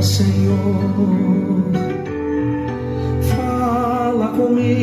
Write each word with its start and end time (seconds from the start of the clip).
Fala, 0.00 0.08
Senhor, 0.08 0.56
fala 3.36 4.28
comigo. 4.28 4.80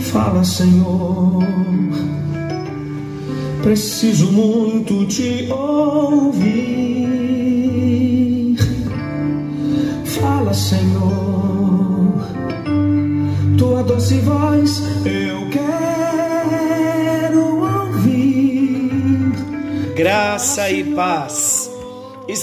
Fala, 0.00 0.44
Senhor, 0.44 1.42
preciso 3.62 4.30
muito 4.32 5.06
te 5.06 5.50
ouvir. 5.50 5.79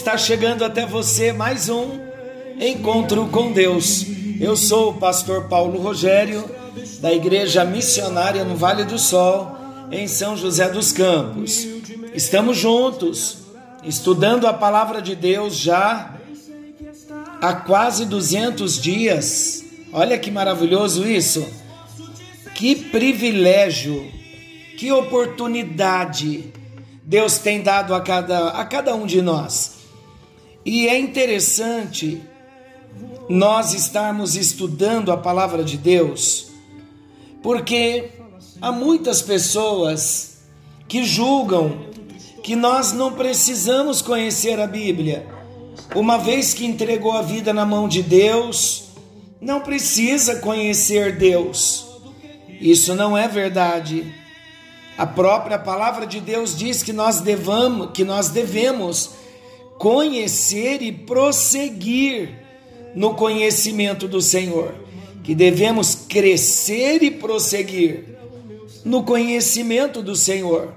Está 0.07 0.17
chegando 0.17 0.63
até 0.63 0.85
você 0.85 1.33
mais 1.33 1.67
um 1.67 1.99
encontro 2.61 3.27
com 3.27 3.51
Deus. 3.51 4.05
Eu 4.39 4.55
sou 4.55 4.91
o 4.91 4.93
pastor 4.93 5.49
Paulo 5.49 5.81
Rogério, 5.81 6.49
da 7.01 7.11
Igreja 7.11 7.65
Missionária 7.65 8.45
no 8.45 8.55
Vale 8.55 8.85
do 8.85 8.97
Sol, 8.97 9.57
em 9.91 10.07
São 10.07 10.37
José 10.37 10.69
dos 10.69 10.93
Campos. 10.93 11.67
Estamos 12.13 12.57
juntos, 12.57 13.39
estudando 13.83 14.47
a 14.47 14.53
palavra 14.53 15.01
de 15.01 15.13
Deus 15.13 15.57
já 15.57 16.15
há 17.41 17.53
quase 17.53 18.05
200 18.05 18.81
dias. 18.81 19.61
Olha 19.91 20.17
que 20.17 20.31
maravilhoso 20.31 21.05
isso! 21.05 21.45
Que 22.55 22.75
privilégio, 22.75 24.09
que 24.77 24.89
oportunidade 24.89 26.53
Deus 27.03 27.39
tem 27.39 27.61
dado 27.61 27.93
a 27.93 27.99
cada, 27.99 28.51
a 28.51 28.63
cada 28.63 28.95
um 28.95 29.05
de 29.05 29.21
nós. 29.21 29.76
E 30.67 30.85
é 30.89 30.99
interessante 30.99 32.21
nós 33.29 33.73
estarmos 33.73 34.35
estudando 34.35 35.13
a 35.13 35.15
palavra 35.15 35.63
de 35.63 35.77
Deus, 35.77 36.47
porque 37.41 38.09
há 38.61 38.69
muitas 38.69 39.21
pessoas 39.21 40.39
que 40.85 41.05
julgam 41.05 41.87
que 42.43 42.53
nós 42.53 42.91
não 42.91 43.13
precisamos 43.13 44.01
conhecer 44.01 44.59
a 44.59 44.67
Bíblia. 44.67 45.25
Uma 45.95 46.17
vez 46.17 46.53
que 46.53 46.65
entregou 46.65 47.13
a 47.13 47.21
vida 47.21 47.53
na 47.53 47.65
mão 47.65 47.87
de 47.87 48.03
Deus, 48.03 48.89
não 49.39 49.61
precisa 49.61 50.41
conhecer 50.41 51.15
Deus. 51.15 51.87
Isso 52.59 52.93
não 52.93 53.17
é 53.17 53.25
verdade. 53.25 54.13
A 54.97 55.07
própria 55.07 55.57
palavra 55.57 56.05
de 56.05 56.19
Deus 56.19 56.57
diz 56.57 56.83
que 56.83 56.91
nós 56.91 57.21
devamos, 57.21 57.91
que 57.93 58.03
nós 58.03 58.27
devemos 58.27 59.26
conhecer 59.77 60.81
e 60.81 60.91
prosseguir 60.91 62.29
no 62.95 63.13
conhecimento 63.13 64.07
do 64.07 64.21
Senhor, 64.21 64.73
que 65.23 65.35
devemos 65.35 65.95
crescer 66.07 67.03
e 67.03 67.11
prosseguir 67.11 68.17
no 68.83 69.03
conhecimento 69.03 70.01
do 70.01 70.15
Senhor. 70.15 70.73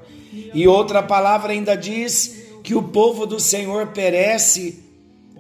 E 0.53 0.67
outra 0.69 1.03
palavra 1.03 1.53
ainda 1.53 1.77
diz 1.77 2.45
que 2.63 2.75
o 2.75 2.83
povo 2.83 3.27
do 3.27 3.41
Senhor 3.41 3.89
perece 3.89 4.85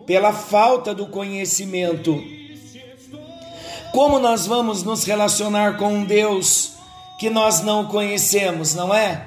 pela 0.06 0.32
falta 0.32 0.94
do 0.94 1.06
conhecimento. 1.06 2.20
Como 3.92 4.18
nós 4.18 4.46
vamos 4.46 4.82
nos 4.82 5.04
relacionar 5.04 5.76
com 5.76 5.92
um 5.92 6.04
Deus 6.04 6.72
que 7.18 7.28
nós 7.28 7.60
não 7.60 7.86
conhecemos, 7.86 8.74
não 8.74 8.94
é? 8.94 9.26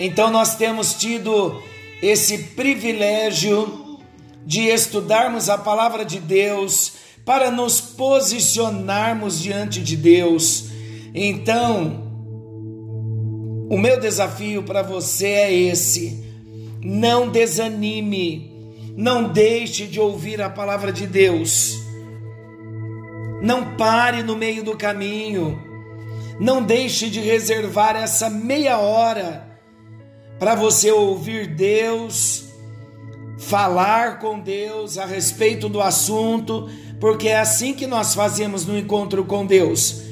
Então 0.00 0.30
nós 0.30 0.56
temos 0.56 0.94
tido 0.94 1.62
esse 2.02 2.38
privilégio 2.38 3.98
de 4.44 4.62
estudarmos 4.62 5.48
a 5.48 5.56
palavra 5.56 6.04
de 6.04 6.20
Deus 6.20 6.92
para 7.24 7.50
nos 7.50 7.80
posicionarmos 7.80 9.40
diante 9.40 9.80
de 9.80 9.96
Deus. 9.96 10.66
Então, 11.14 12.02
o 13.70 13.78
meu 13.78 13.98
desafio 13.98 14.62
para 14.62 14.82
você 14.82 15.26
é 15.26 15.52
esse: 15.52 16.22
não 16.82 17.28
desanime, 17.28 18.74
não 18.96 19.32
deixe 19.32 19.86
de 19.86 19.98
ouvir 19.98 20.42
a 20.42 20.50
palavra 20.50 20.92
de 20.92 21.06
Deus, 21.06 21.78
não 23.40 23.76
pare 23.76 24.22
no 24.22 24.36
meio 24.36 24.62
do 24.62 24.76
caminho. 24.76 25.72
Não 26.38 26.62
deixe 26.62 27.08
de 27.08 27.20
reservar 27.20 27.94
essa 27.94 28.28
meia 28.28 28.78
hora 28.78 29.53
para 30.38 30.54
você 30.54 30.90
ouvir 30.90 31.54
Deus, 31.54 32.44
falar 33.38 34.18
com 34.18 34.40
Deus 34.40 34.98
a 34.98 35.06
respeito 35.06 35.68
do 35.68 35.80
assunto, 35.80 36.68
porque 37.00 37.28
é 37.28 37.38
assim 37.38 37.74
que 37.74 37.86
nós 37.86 38.14
fazemos 38.14 38.66
no 38.66 38.76
encontro 38.76 39.24
com 39.24 39.46
Deus. 39.46 40.02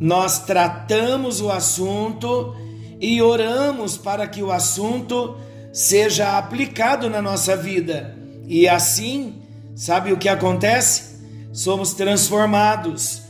Nós 0.00 0.40
tratamos 0.40 1.40
o 1.40 1.50
assunto 1.50 2.54
e 3.00 3.20
oramos 3.22 3.96
para 3.96 4.26
que 4.26 4.42
o 4.42 4.52
assunto 4.52 5.36
seja 5.72 6.38
aplicado 6.38 7.08
na 7.10 7.20
nossa 7.20 7.56
vida. 7.56 8.16
E 8.46 8.68
assim, 8.68 9.42
sabe 9.74 10.12
o 10.12 10.16
que 10.16 10.28
acontece? 10.28 11.14
Somos 11.52 11.94
transformados 11.94 13.24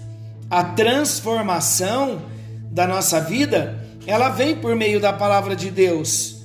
a 0.51 0.63
transformação 0.63 2.23
da 2.71 2.87
nossa 2.87 3.21
vida, 3.21 3.84
ela 4.07 4.29
vem 4.29 4.57
por 4.57 4.75
meio 4.75 5.01
da 5.01 5.13
palavra 5.13 5.57
de 5.57 5.71
Deus, 5.71 6.43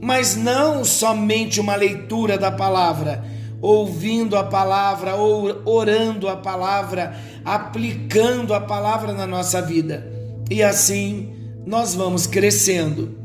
mas 0.00 0.36
não 0.36 0.84
somente 0.84 1.60
uma 1.60 1.74
leitura 1.74 2.38
da 2.38 2.50
palavra, 2.50 3.24
ouvindo 3.60 4.36
a 4.36 4.44
palavra 4.44 5.16
ou 5.16 5.62
orando 5.64 6.28
a 6.28 6.36
palavra, 6.36 7.18
aplicando 7.44 8.54
a 8.54 8.60
palavra 8.60 9.12
na 9.12 9.26
nossa 9.26 9.60
vida. 9.60 10.06
E 10.50 10.62
assim 10.62 11.32
nós 11.66 11.94
vamos 11.94 12.26
crescendo. 12.26 13.18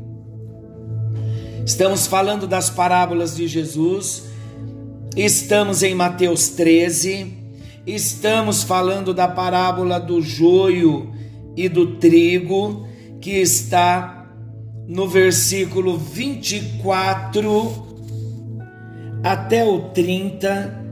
Estamos 1.64 2.06
falando 2.06 2.46
das 2.46 2.68
parábolas 2.68 3.36
de 3.36 3.46
Jesus, 3.46 4.24
estamos 5.16 5.82
em 5.82 5.94
Mateus 5.94 6.48
13 6.48 7.44
Estamos 7.86 8.62
falando 8.62 9.12
da 9.12 9.28
parábola 9.28 10.00
do 10.00 10.22
joio 10.22 11.12
e 11.54 11.68
do 11.68 11.96
trigo, 11.96 12.88
que 13.24 13.40
está 13.40 14.26
no 14.86 15.08
versículo 15.08 15.96
24 15.96 17.94
até 19.22 19.64
o 19.64 19.88
30, 19.88 20.84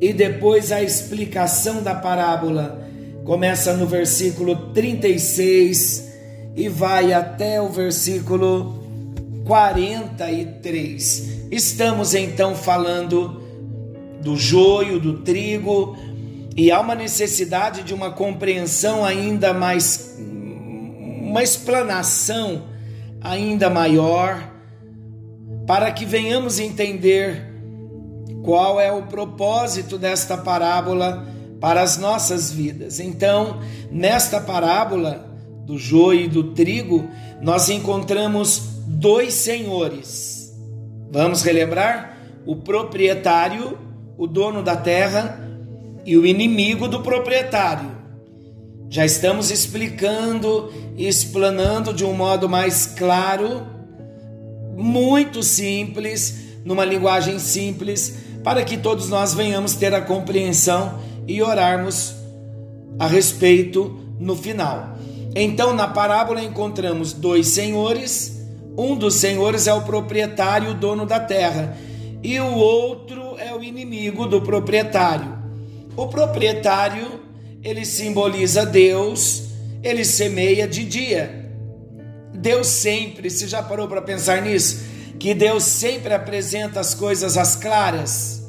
e 0.00 0.12
depois 0.12 0.72
a 0.72 0.82
explicação 0.82 1.80
da 1.80 1.94
parábola 1.94 2.84
começa 3.24 3.76
no 3.76 3.86
versículo 3.86 4.72
36 4.72 6.10
e 6.56 6.68
vai 6.68 7.12
até 7.12 7.62
o 7.62 7.68
versículo 7.68 8.82
43. 9.44 11.46
Estamos 11.48 12.12
então 12.12 12.56
falando 12.56 13.40
do 14.20 14.36
joio, 14.36 14.98
do 14.98 15.18
trigo, 15.18 15.96
e 16.56 16.72
há 16.72 16.80
uma 16.80 16.96
necessidade 16.96 17.84
de 17.84 17.94
uma 17.94 18.10
compreensão 18.10 19.04
ainda 19.04 19.54
mais, 19.54 20.18
uma 21.32 21.42
explanação 21.42 22.64
ainda 23.18 23.70
maior, 23.70 24.52
para 25.66 25.90
que 25.90 26.04
venhamos 26.04 26.58
entender 26.58 27.50
qual 28.44 28.78
é 28.78 28.92
o 28.92 29.04
propósito 29.04 29.96
desta 29.96 30.36
parábola 30.36 31.26
para 31.58 31.80
as 31.80 31.96
nossas 31.96 32.52
vidas. 32.52 33.00
Então, 33.00 33.60
nesta 33.90 34.42
parábola 34.42 35.26
do 35.64 35.78
joio 35.78 36.26
e 36.26 36.28
do 36.28 36.52
trigo, 36.52 37.08
nós 37.40 37.70
encontramos 37.70 38.82
dois 38.86 39.32
senhores. 39.32 40.54
Vamos 41.10 41.42
relembrar? 41.42 42.14
O 42.44 42.56
proprietário, 42.56 43.78
o 44.18 44.26
dono 44.26 44.62
da 44.62 44.76
terra, 44.76 45.40
e 46.04 46.14
o 46.14 46.26
inimigo 46.26 46.88
do 46.88 47.00
proprietário. 47.00 48.01
Já 48.92 49.06
estamos 49.06 49.50
explicando 49.50 50.70
explanando 50.98 51.94
de 51.94 52.04
um 52.04 52.12
modo 52.12 52.46
mais 52.46 52.84
claro, 52.84 53.66
muito 54.76 55.42
simples, 55.42 56.58
numa 56.62 56.84
linguagem 56.84 57.38
simples, 57.38 58.18
para 58.44 58.62
que 58.62 58.76
todos 58.76 59.08
nós 59.08 59.32
venhamos 59.32 59.76
ter 59.76 59.94
a 59.94 60.02
compreensão 60.02 61.00
e 61.26 61.40
orarmos 61.40 62.14
a 62.98 63.06
respeito 63.06 63.98
no 64.20 64.36
final. 64.36 64.98
Então, 65.34 65.72
na 65.72 65.88
parábola 65.88 66.42
encontramos 66.42 67.14
dois 67.14 67.46
senhores, 67.46 68.42
um 68.76 68.94
dos 68.94 69.14
senhores 69.14 69.66
é 69.66 69.72
o 69.72 69.80
proprietário, 69.80 70.72
o 70.72 70.74
dono 70.74 71.06
da 71.06 71.18
terra, 71.18 71.78
e 72.22 72.38
o 72.38 72.56
outro 72.56 73.38
é 73.38 73.54
o 73.54 73.62
inimigo 73.62 74.26
do 74.26 74.42
proprietário. 74.42 75.38
O 75.96 76.08
proprietário, 76.08 77.21
ele 77.62 77.84
simboliza 77.84 78.66
Deus, 78.66 79.44
ele 79.82 80.04
semeia 80.04 80.66
de 80.66 80.84
dia. 80.84 81.50
Deus 82.34 82.66
sempre, 82.66 83.30
você 83.30 83.46
já 83.46 83.62
parou 83.62 83.86
para 83.86 84.02
pensar 84.02 84.42
nisso? 84.42 84.92
que 85.22 85.34
Deus 85.34 85.62
sempre 85.62 86.12
apresenta 86.12 86.80
as 86.80 86.94
coisas 86.94 87.36
às 87.36 87.54
claras? 87.54 88.42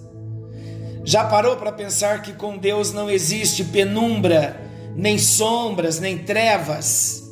Já 1.04 1.24
parou 1.24 1.56
para 1.56 1.71
pensar 1.71 2.24
que 2.24 2.33
com 2.33 2.57
Deus 2.57 2.92
não 2.92 3.12
existe 3.12 3.63
penumbra, 3.63 4.60
nem 4.95 5.19
sombras, 5.19 6.00
nem 6.00 6.18
trevas? 6.18 7.31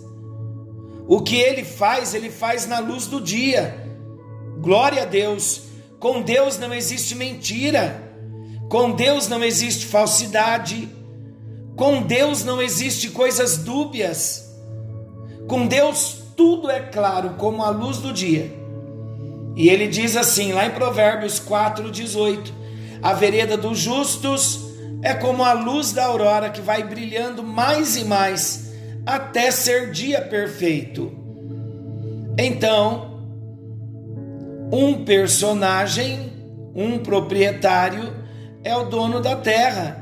O 1.07 1.21
que 1.21 1.37
ele 1.37 1.63
faz, 1.63 2.13
ele 2.13 2.29
faz 2.29 2.67
na 2.67 2.77
luz 2.77 3.07
do 3.07 3.19
dia. 3.19 3.75
Glória 4.59 5.01
a 5.01 5.05
Deus. 5.05 5.63
Com 5.99 6.21
Deus 6.21 6.59
não 6.59 6.71
existe 6.71 7.15
mentira. 7.15 8.13
Com 8.69 8.91
Deus 8.91 9.27
não 9.27 9.43
existe 9.43 9.87
falsidade. 9.87 10.87
Com 11.75 12.01
Deus 12.01 12.43
não 12.43 12.61
existe 12.61 13.09
coisas 13.09 13.57
dúbias. 13.57 14.49
Com 15.47 15.67
Deus 15.67 16.21
tudo 16.35 16.69
é 16.69 16.79
claro 16.79 17.31
como 17.37 17.63
a 17.63 17.69
luz 17.69 17.97
do 17.97 18.11
dia. 18.11 18.51
E 19.55 19.69
ele 19.69 19.87
diz 19.87 20.15
assim, 20.15 20.53
lá 20.53 20.65
em 20.65 20.71
Provérbios 20.71 21.39
4:18, 21.39 22.51
a 23.01 23.13
vereda 23.13 23.57
dos 23.57 23.77
justos 23.77 24.71
é 25.01 25.13
como 25.13 25.43
a 25.43 25.53
luz 25.53 25.91
da 25.91 26.05
aurora 26.05 26.49
que 26.49 26.61
vai 26.61 26.83
brilhando 26.83 27.43
mais 27.43 27.97
e 27.97 28.05
mais 28.05 28.71
até 29.05 29.51
ser 29.51 29.91
dia 29.91 30.21
perfeito. 30.21 31.11
Então, 32.37 33.19
um 34.71 35.03
personagem, 35.03 36.31
um 36.73 36.99
proprietário 36.99 38.13
é 38.63 38.75
o 38.75 38.85
dono 38.85 39.19
da 39.19 39.35
terra. 39.35 40.00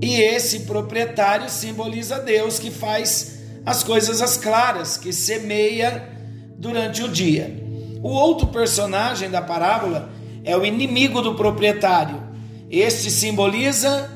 E 0.00 0.20
esse 0.20 0.60
proprietário 0.60 1.48
simboliza 1.48 2.20
Deus 2.20 2.58
que 2.58 2.70
faz 2.70 3.38
as 3.66 3.82
coisas 3.82 4.22
às 4.22 4.36
claras, 4.36 4.96
que 4.96 5.12
semeia 5.12 6.08
durante 6.56 7.02
o 7.02 7.08
dia. 7.08 7.54
O 8.02 8.08
outro 8.08 8.46
personagem 8.48 9.28
da 9.28 9.42
parábola 9.42 10.10
é 10.44 10.56
o 10.56 10.64
inimigo 10.64 11.20
do 11.20 11.34
proprietário. 11.34 12.22
Este 12.70 13.10
simboliza 13.10 14.08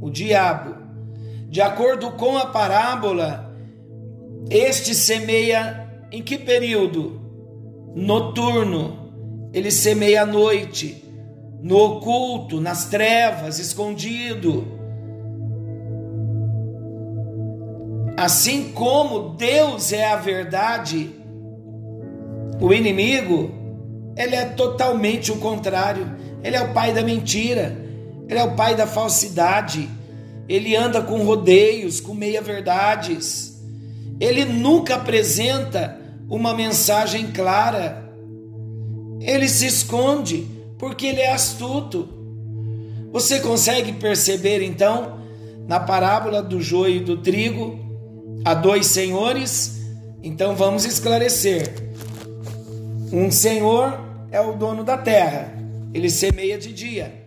o 0.00 0.08
diabo. 0.08 0.76
De 1.48 1.60
acordo 1.60 2.12
com 2.12 2.38
a 2.38 2.46
parábola, 2.46 3.52
este 4.50 4.94
semeia 4.94 5.88
em 6.12 6.22
que 6.22 6.38
período? 6.38 7.20
Noturno. 7.94 9.50
Ele 9.52 9.70
semeia 9.70 10.22
à 10.22 10.26
noite, 10.26 11.02
no 11.62 11.76
oculto, 11.76 12.60
nas 12.60 12.84
trevas, 12.84 13.58
escondido. 13.58 14.77
Assim 18.18 18.72
como 18.72 19.36
Deus 19.36 19.92
é 19.92 20.08
a 20.08 20.16
verdade, 20.16 21.08
o 22.60 22.74
inimigo, 22.74 23.48
ele 24.16 24.34
é 24.34 24.44
totalmente 24.44 25.30
o 25.30 25.36
contrário. 25.36 26.16
Ele 26.42 26.56
é 26.56 26.60
o 26.60 26.72
pai 26.74 26.92
da 26.92 27.00
mentira, 27.00 27.80
ele 28.28 28.40
é 28.40 28.42
o 28.42 28.56
pai 28.56 28.74
da 28.74 28.88
falsidade. 28.88 29.88
Ele 30.48 30.74
anda 30.74 31.00
com 31.00 31.22
rodeios, 31.22 32.00
com 32.00 32.12
meia-verdades. 32.12 33.56
Ele 34.18 34.44
nunca 34.44 34.96
apresenta 34.96 35.96
uma 36.28 36.52
mensagem 36.52 37.30
clara. 37.30 38.04
Ele 39.20 39.48
se 39.48 39.66
esconde 39.66 40.44
porque 40.76 41.06
ele 41.06 41.20
é 41.20 41.30
astuto. 41.30 42.08
Você 43.12 43.38
consegue 43.38 43.92
perceber 43.92 44.60
então, 44.64 45.20
na 45.68 45.78
parábola 45.78 46.42
do 46.42 46.60
joio 46.60 46.96
e 46.96 47.00
do 47.04 47.18
trigo, 47.18 47.86
Há 48.44 48.54
dois 48.54 48.86
senhores, 48.86 49.80
então 50.22 50.54
vamos 50.54 50.84
esclarecer. 50.84 51.72
Um 53.12 53.30
senhor 53.30 53.98
é 54.30 54.40
o 54.40 54.52
dono 54.52 54.84
da 54.84 54.96
terra, 54.96 55.52
ele 55.92 56.10
semeia 56.10 56.58
de 56.58 56.72
dia. 56.72 57.26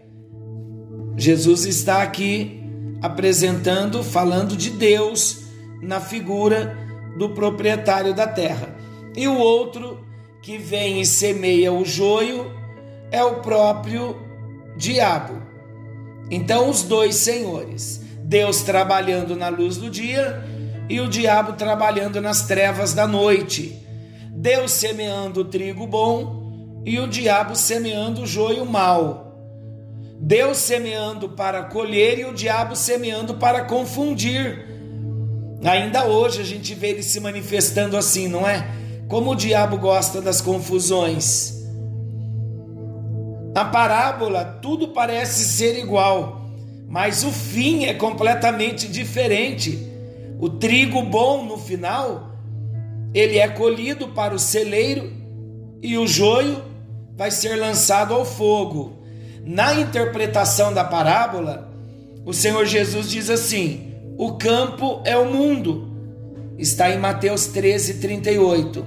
Jesus 1.17 1.65
está 1.65 2.01
aqui 2.01 2.63
apresentando, 3.01 4.03
falando 4.03 4.55
de 4.55 4.69
Deus 4.69 5.41
na 5.81 5.99
figura 5.99 6.77
do 7.17 7.29
proprietário 7.29 8.13
da 8.13 8.27
terra. 8.27 8.75
E 9.15 9.27
o 9.27 9.37
outro 9.37 9.99
que 10.41 10.57
vem 10.57 11.01
e 11.01 11.05
semeia 11.05 11.73
o 11.73 11.83
joio 11.83 12.51
é 13.11 13.23
o 13.23 13.41
próprio 13.41 14.15
diabo. 14.77 15.33
Então, 16.29 16.69
os 16.69 16.83
dois 16.83 17.15
senhores, 17.15 18.01
Deus 18.23 18.61
trabalhando 18.61 19.35
na 19.35 19.49
luz 19.49 19.77
do 19.77 19.89
dia 19.89 20.43
e 20.91 20.99
o 20.99 21.07
diabo 21.07 21.53
trabalhando 21.53 22.19
nas 22.19 22.41
trevas 22.41 22.93
da 22.93 23.07
noite. 23.07 23.81
Deus 24.29 24.71
semeando 24.73 25.39
o 25.39 25.45
trigo 25.45 25.87
bom 25.87 26.81
e 26.85 26.99
o 26.99 27.07
diabo 27.07 27.55
semeando 27.55 28.23
o 28.23 28.27
joio 28.27 28.65
mau. 28.65 29.31
Deus 30.19 30.57
semeando 30.57 31.29
para 31.29 31.63
colher 31.63 32.19
e 32.19 32.25
o 32.25 32.33
diabo 32.33 32.75
semeando 32.75 33.35
para 33.35 33.63
confundir. 33.63 34.67
Ainda 35.63 36.03
hoje 36.07 36.41
a 36.41 36.43
gente 36.43 36.75
vê 36.75 36.89
ele 36.89 37.03
se 37.03 37.21
manifestando 37.21 37.95
assim, 37.95 38.27
não 38.27 38.45
é? 38.45 38.67
Como 39.07 39.31
o 39.31 39.35
diabo 39.35 39.77
gosta 39.77 40.21
das 40.21 40.41
confusões. 40.41 41.53
Na 43.55 43.63
parábola, 43.63 44.43
tudo 44.61 44.89
parece 44.89 45.45
ser 45.45 45.79
igual, 45.79 46.49
mas 46.89 47.23
o 47.23 47.31
fim 47.31 47.85
é 47.85 47.93
completamente 47.93 48.89
diferente. 48.89 49.90
O 50.41 50.49
trigo 50.49 51.03
bom 51.03 51.45
no 51.45 51.55
final, 51.55 52.31
ele 53.13 53.37
é 53.37 53.47
colhido 53.47 54.07
para 54.07 54.33
o 54.33 54.39
celeiro 54.39 55.13
e 55.83 55.95
o 55.99 56.07
joio 56.07 56.63
vai 57.15 57.29
ser 57.29 57.55
lançado 57.57 58.11
ao 58.11 58.25
fogo. 58.25 59.03
Na 59.45 59.75
interpretação 59.75 60.73
da 60.73 60.83
parábola, 60.83 61.71
o 62.25 62.33
Senhor 62.33 62.65
Jesus 62.65 63.07
diz 63.07 63.29
assim: 63.29 63.93
o 64.17 64.33
campo 64.33 64.99
é 65.05 65.15
o 65.15 65.31
mundo. 65.31 65.91
Está 66.57 66.89
em 66.89 66.97
Mateus 66.97 67.45
13, 67.45 67.99
38. 67.99 68.83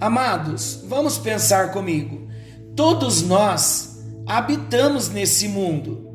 Amados, 0.00 0.84
vamos 0.86 1.18
pensar 1.18 1.72
comigo. 1.72 2.28
Todos 2.76 3.20
nós 3.22 4.00
habitamos 4.24 5.08
nesse 5.08 5.48
mundo. 5.48 6.12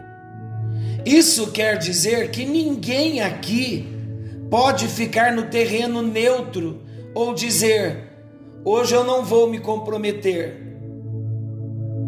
Isso 1.06 1.52
quer 1.52 1.78
dizer 1.78 2.32
que 2.32 2.46
ninguém 2.46 3.20
aqui 3.20 3.93
pode 4.54 4.88
ficar 4.88 5.34
no 5.34 5.48
terreno 5.48 6.04
neutro 6.04 6.84
ou 7.16 7.34
dizer: 7.34 8.08
hoje 8.64 8.94
eu 8.94 9.04
não 9.04 9.26
vou 9.26 9.50
me 9.50 9.58
comprometer, 9.58 10.78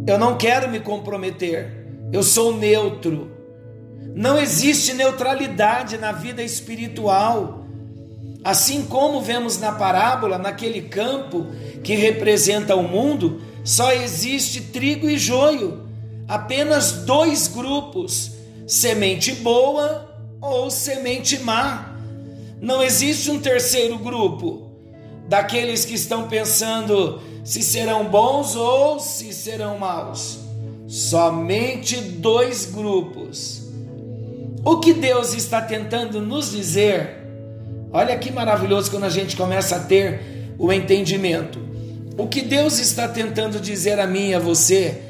eu 0.06 0.20
não 0.20 0.38
quero 0.38 0.70
me 0.70 0.80
comprometer, 0.80 1.88
eu 2.14 2.22
sou 2.22 2.56
neutro. 2.56 3.32
Não 4.14 4.38
existe 4.38 4.94
neutralidade 4.94 5.98
na 5.98 6.12
vida 6.12 6.44
espiritual. 6.44 7.66
Assim 8.44 8.86
como 8.86 9.22
vemos 9.22 9.58
na 9.58 9.72
parábola, 9.72 10.38
naquele 10.38 10.84
campo 10.84 11.48
que 11.84 11.96
representa 11.96 12.76
o 12.76 12.84
mundo, 12.84 13.42
só 13.64 13.92
existe 13.92 14.62
trigo 14.62 15.10
e 15.10 15.18
joio, 15.18 15.82
apenas 16.28 16.92
dois 16.92 17.48
grupos: 17.48 18.34
semente 18.68 19.32
boa 19.32 20.16
ou 20.40 20.70
semente 20.70 21.40
má. 21.40 21.95
Não 22.62 22.82
existe 22.82 23.30
um 23.30 23.40
terceiro 23.40 23.98
grupo 23.98 24.72
daqueles 25.28 25.84
que 25.84 25.94
estão 25.96 26.28
pensando 26.28 27.22
se 27.44 27.62
serão 27.62 28.06
bons 28.06 28.56
ou 28.56 29.00
se 29.00 29.34
serão 29.34 29.78
maus. 29.78 30.40
Somente 30.88 31.98
dois 31.98 32.66
grupos. 32.66 33.64
O 34.64 34.80
que 34.80 34.94
Deus 34.94 35.34
está 35.34 35.62
tentando 35.62 36.22
nos 36.22 36.52
dizer? 36.52 37.24
Olha 37.92 38.18
que 38.18 38.32
maravilhoso 38.32 38.90
quando 38.90 39.04
a 39.04 39.10
gente 39.10 39.36
começa 39.36 39.76
a 39.76 39.80
ter 39.80 40.54
o 40.58 40.72
entendimento. 40.72 41.60
O 42.18 42.28
que 42.28 42.42
Deus 42.42 42.80
está 42.80 43.08
tentando 43.08 43.60
dizer 43.60 44.00
a 44.00 44.08
mim 44.08 44.30
e 44.30 44.34
a 44.34 44.40
você 44.40 45.02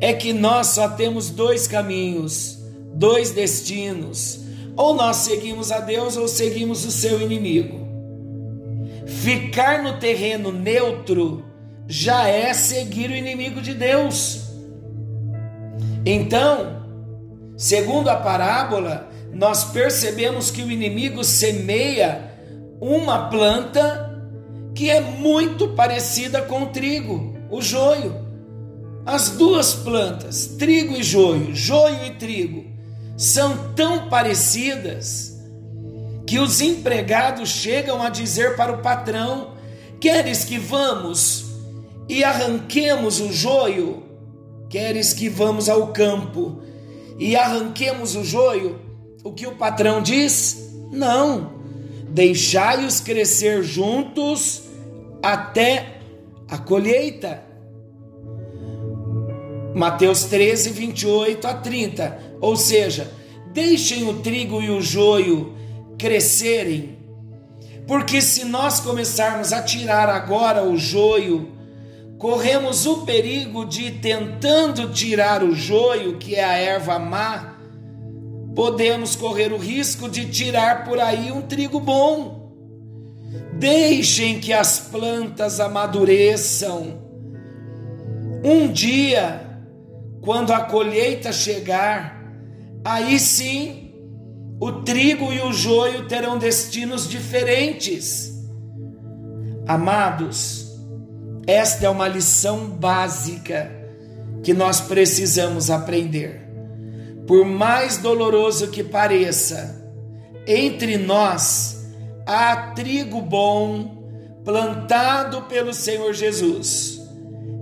é 0.00 0.12
que 0.12 0.32
nós 0.32 0.68
só 0.68 0.88
temos 0.88 1.30
dois 1.30 1.66
caminhos, 1.66 2.58
dois 2.94 3.30
destinos 3.30 4.47
ou 4.78 4.94
nós 4.94 5.16
seguimos 5.16 5.72
a 5.72 5.80
Deus 5.80 6.16
ou 6.16 6.28
seguimos 6.28 6.84
o 6.84 6.92
seu 6.92 7.20
inimigo. 7.20 7.80
Ficar 9.06 9.82
no 9.82 9.98
terreno 9.98 10.52
neutro 10.52 11.44
já 11.88 12.28
é 12.28 12.54
seguir 12.54 13.10
o 13.10 13.16
inimigo 13.16 13.60
de 13.60 13.74
Deus. 13.74 14.52
Então, 16.06 16.84
segundo 17.56 18.08
a 18.08 18.14
parábola, 18.14 19.08
nós 19.32 19.64
percebemos 19.64 20.48
que 20.48 20.62
o 20.62 20.70
inimigo 20.70 21.24
semeia 21.24 22.30
uma 22.80 23.28
planta 23.28 24.16
que 24.76 24.88
é 24.88 25.00
muito 25.00 25.70
parecida 25.70 26.40
com 26.42 26.62
o 26.62 26.66
trigo, 26.66 27.36
o 27.50 27.60
joio. 27.60 28.28
As 29.04 29.30
duas 29.30 29.74
plantas, 29.74 30.54
trigo 30.56 30.94
e 30.94 31.02
joio, 31.02 31.52
joio 31.52 32.04
e 32.04 32.10
trigo, 32.10 32.67
são 33.18 33.74
tão 33.74 34.08
parecidas 34.08 35.36
que 36.24 36.38
os 36.38 36.60
empregados 36.60 37.48
chegam 37.48 38.00
a 38.00 38.08
dizer 38.08 38.54
para 38.54 38.72
o 38.72 38.78
patrão: 38.78 39.54
Queres 40.00 40.44
que 40.44 40.56
vamos 40.56 41.46
e 42.08 42.22
arranquemos 42.22 43.20
o 43.20 43.32
joio, 43.32 44.04
queres 44.70 45.12
que 45.12 45.28
vamos 45.28 45.68
ao 45.68 45.88
campo 45.88 46.62
e 47.18 47.34
arranquemos 47.34 48.14
o 48.14 48.22
joio, 48.22 48.80
o 49.24 49.32
que 49.32 49.48
o 49.48 49.56
patrão 49.56 50.00
diz? 50.00 50.70
Não, 50.92 51.54
deixai-os 52.08 53.00
crescer 53.00 53.64
juntos 53.64 54.62
até 55.20 55.98
a 56.48 56.56
colheita. 56.56 57.42
Mateus 59.74 60.24
13, 60.24 60.70
28 60.70 61.46
a 61.46 61.54
30. 61.54 62.27
Ou 62.40 62.56
seja, 62.56 63.12
deixem 63.52 64.08
o 64.08 64.20
trigo 64.20 64.62
e 64.62 64.70
o 64.70 64.80
joio 64.80 65.54
crescerem, 65.98 66.98
porque 67.86 68.20
se 68.20 68.44
nós 68.44 68.80
começarmos 68.80 69.52
a 69.52 69.62
tirar 69.62 70.08
agora 70.08 70.62
o 70.62 70.76
joio, 70.76 71.52
corremos 72.18 72.84
o 72.86 72.98
perigo 73.06 73.64
de, 73.64 73.90
tentando 73.92 74.90
tirar 74.90 75.42
o 75.42 75.54
joio, 75.54 76.18
que 76.18 76.34
é 76.34 76.44
a 76.44 76.58
erva 76.58 76.98
má, 76.98 77.56
podemos 78.54 79.16
correr 79.16 79.52
o 79.52 79.56
risco 79.56 80.08
de 80.08 80.26
tirar 80.26 80.84
por 80.84 80.98
aí 80.98 81.30
um 81.32 81.42
trigo 81.42 81.80
bom. 81.80 82.52
Deixem 83.54 84.40
que 84.40 84.52
as 84.52 84.80
plantas 84.80 85.60
amadureçam. 85.60 87.02
Um 88.44 88.70
dia, 88.70 89.40
quando 90.20 90.52
a 90.52 90.60
colheita 90.60 91.32
chegar, 91.32 92.17
aí 92.88 93.20
sim 93.20 93.92
o 94.58 94.72
trigo 94.82 95.32
e 95.32 95.40
o 95.40 95.52
joio 95.52 96.08
terão 96.08 96.38
destinos 96.38 97.08
diferentes. 97.08 98.32
Amados, 99.66 100.66
esta 101.46 101.86
é 101.86 101.88
uma 101.88 102.08
lição 102.08 102.66
básica 102.66 103.70
que 104.42 104.54
nós 104.54 104.80
precisamos 104.80 105.70
aprender. 105.70 106.48
Por 107.26 107.44
mais 107.44 107.98
doloroso 107.98 108.68
que 108.68 108.82
pareça, 108.82 109.86
entre 110.46 110.96
nós 110.96 111.86
há 112.26 112.72
trigo 112.74 113.20
bom 113.20 113.98
plantado 114.44 115.42
pelo 115.42 115.74
Senhor 115.74 116.14
Jesus, 116.14 117.00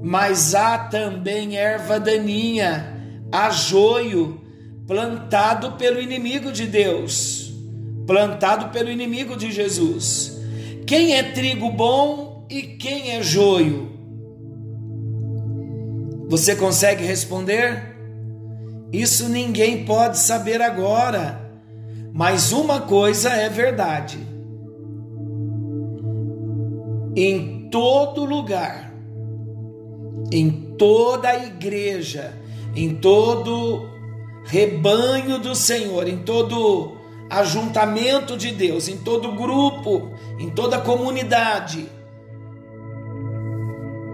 mas 0.03 0.55
há 0.55 0.79
também 0.79 1.57
erva 1.57 1.99
daninha, 1.99 2.95
há 3.33 3.51
joio 3.51 4.46
plantado 4.87 5.73
pelo 5.73 6.01
inimigo 6.01 6.53
de 6.53 6.67
Deus, 6.67 7.53
plantado 8.07 8.69
pelo 8.71 8.91
inimigo 8.91 9.37
de 9.37 9.51
Jesus. 9.51 10.41
Quem 10.87 11.17
é 11.17 11.23
trigo 11.33 11.71
bom 11.71 12.47
e 12.49 12.63
quem 12.63 13.11
é 13.11 13.23
joio? 13.23 13.91
Você 16.29 16.55
consegue 16.55 17.05
responder? 17.05 17.97
Isso 18.93 19.29
ninguém 19.29 19.85
pode 19.85 20.19
saber 20.19 20.63
agora, 20.63 21.41
mas 22.13 22.53
uma 22.53 22.81
coisa 22.81 23.31
é 23.31 23.49
verdade. 23.49 24.19
Em 27.17 27.69
todo 27.71 28.25
lugar, 28.25 28.93
em 30.31 30.51
toda 30.79 31.29
a 31.29 31.45
igreja, 31.45 32.33
em 32.75 32.95
todo 32.95 33.96
rebanho 34.47 35.39
do 35.39 35.55
Senhor, 35.55 36.09
em 36.09 36.19
todo 36.19 36.97
ajuntamento 37.29 38.37
de 38.37 38.53
Deus, 38.53 38.89
em 38.89 38.97
todo 38.97 39.33
grupo, 39.33 40.11
em 40.39 40.49
toda 40.51 40.79
comunidade, 40.79 41.89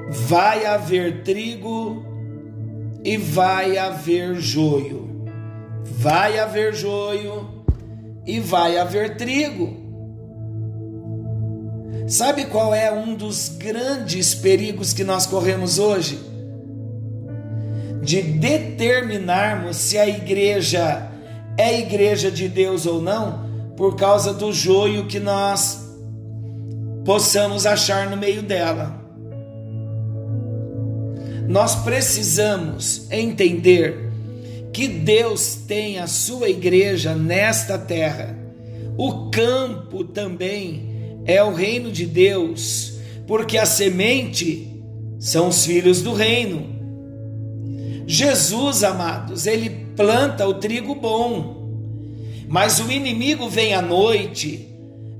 vai 0.09 0.65
haver 0.65 1.23
trigo 1.23 2.05
e 3.05 3.17
vai 3.17 3.77
haver 3.77 4.35
joio. 4.37 5.11
Vai 5.85 6.39
haver 6.39 6.75
joio 6.75 7.49
e 8.27 8.41
vai 8.41 8.79
haver 8.79 9.17
trigo. 9.17 9.83
Sabe 12.09 12.47
qual 12.47 12.75
é 12.75 12.91
um 12.91 13.15
dos 13.15 13.49
grandes 13.49 14.35
perigos 14.35 14.93
que 14.93 15.05
nós 15.05 15.27
corremos 15.27 15.79
hoje? 15.79 16.32
De 18.03 18.21
determinarmos 18.21 19.77
se 19.77 19.97
a 19.97 20.07
igreja 20.09 21.11
é 21.57 21.79
igreja 21.79 22.31
de 22.31 22.49
Deus 22.49 22.85
ou 22.85 23.01
não, 23.01 23.73
por 23.77 23.97
causa 23.97 24.35
do 24.35 24.53
joio 24.53 25.07
que 25.07 25.21
nós 25.21 25.89
possamos 27.05 27.65
achar 27.65 28.11
no 28.11 28.17
meio 28.17 28.43
dela 28.43 29.03
nós 31.53 31.75
precisamos 31.75 33.11
entender 33.11 34.11
que 34.73 34.89
Deus 34.89 35.55
tem 35.67 35.99
a 35.99 36.07
sua 36.07 36.49
igreja 36.49 37.15
nesta 37.15 37.77
terra. 37.77 38.35
O 38.97 39.31
campo 39.31 40.03
também 40.03 41.21
é 41.27 41.43
o 41.43 41.53
reino 41.53 41.93
de 41.93 42.07
Deus, 42.07 42.95
porque 43.27 43.59
a 43.59 43.67
semente 43.67 44.83
são 45.19 45.49
os 45.49 45.67
filhos 45.67 46.01
do 46.01 46.15
reino. 46.15 46.82
Jesus, 48.07 48.83
amados, 48.83 49.47
ele 49.47 49.71
planta 49.97 50.47
o 50.47 50.55
trigo 50.55 50.95
bom, 50.95 51.63
mas 52.49 52.81
o 52.81 52.91
inimigo 52.91 53.49
vem 53.49 53.75
à 53.75 53.83
noite, 53.83 54.69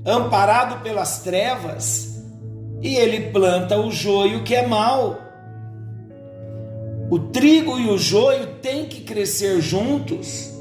amparado 0.05 0.83
pelas 0.83 1.19
trevas, 1.19 2.21
e 2.81 2.95
ele 2.95 3.31
planta 3.31 3.79
o 3.79 3.91
joio 3.91 4.43
que 4.43 4.53
é 4.53 4.67
mau. 4.67 5.17
O 7.09 7.19
trigo 7.19 7.79
e 7.79 7.89
o 7.89 7.97
joio 7.97 8.47
têm 8.61 8.85
que 8.85 9.01
crescer 9.01 9.61
juntos 9.61 10.51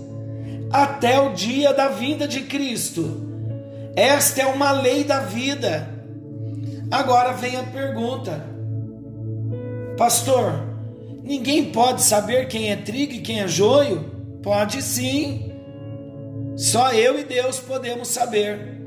até 0.71 1.21
o 1.21 1.33
dia 1.33 1.73
da 1.73 1.89
vinda 1.89 2.27
de 2.27 2.43
Cristo. 2.43 3.31
Esta 3.97 4.43
é 4.43 4.47
uma 4.47 4.71
lei 4.71 5.05
da 5.05 5.21
vida. 5.21 5.89
Agora 6.91 7.33
vem 7.33 7.57
a 7.57 7.63
pergunta: 7.65 8.45
Pastor, 9.97 10.72
ninguém 11.23 11.71
pode 11.73 12.03
saber 12.03 12.49
quem 12.49 12.71
é 12.71 12.77
trigo 12.77 13.15
e 13.15 13.21
quem 13.21 13.41
é 13.41 13.49
joio? 13.49 14.11
Pode 14.43 14.83
sim. 14.83 15.53
Só 16.57 16.93
eu 16.93 17.19
e 17.19 17.25
Deus 17.25 17.59
podemos 17.59 18.09
saber. 18.09 18.81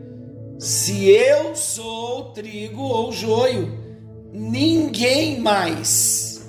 Se 0.60 1.10
eu 1.10 1.56
sou 1.56 2.32
trigo 2.32 2.82
ou 2.82 3.12
joio, 3.12 3.78
ninguém 4.32 5.40
mais. 5.40 6.46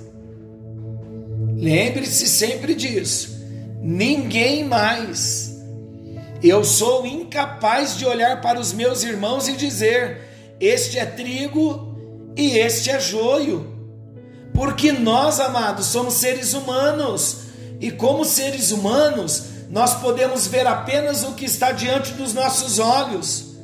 Lembre-se 1.55 2.27
sempre 2.27 2.75
disso. 2.75 3.37
Ninguém 3.81 4.63
mais. 4.63 5.57
Eu 6.43 6.63
sou 6.63 7.05
incapaz 7.05 7.97
de 7.97 8.05
olhar 8.05 8.41
para 8.41 8.59
os 8.59 8.71
meus 8.71 9.03
irmãos 9.03 9.47
e 9.47 9.53
dizer: 9.53 10.21
este 10.59 10.99
é 10.99 11.05
trigo 11.05 11.95
e 12.35 12.57
este 12.59 12.91
é 12.91 12.99
joio. 12.99 13.76
Porque 14.57 14.91
nós, 14.91 15.39
amados, 15.39 15.85
somos 15.85 16.15
seres 16.15 16.55
humanos 16.55 17.41
e, 17.79 17.91
como 17.91 18.25
seres 18.25 18.71
humanos, 18.71 19.43
nós 19.69 19.93
podemos 19.93 20.47
ver 20.47 20.65
apenas 20.65 21.23
o 21.23 21.33
que 21.33 21.45
está 21.45 21.71
diante 21.71 22.13
dos 22.13 22.33
nossos 22.33 22.79
olhos. 22.79 23.55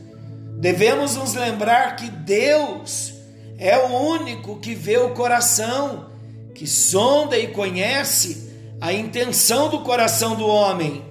Devemos 0.59 1.15
nos 1.15 1.33
lembrar 1.33 1.95
que 1.95 2.11
Deus 2.11 3.11
é 3.57 3.75
o 3.75 3.87
único 3.87 4.59
que 4.59 4.75
vê 4.75 4.99
o 4.99 5.15
coração 5.15 6.11
que 6.53 6.67
sonda 6.67 7.39
e 7.39 7.47
conhece 7.47 8.53
a 8.79 8.93
intenção 8.93 9.69
do 9.69 9.79
coração 9.79 10.35
do 10.35 10.45
homem. 10.45 11.03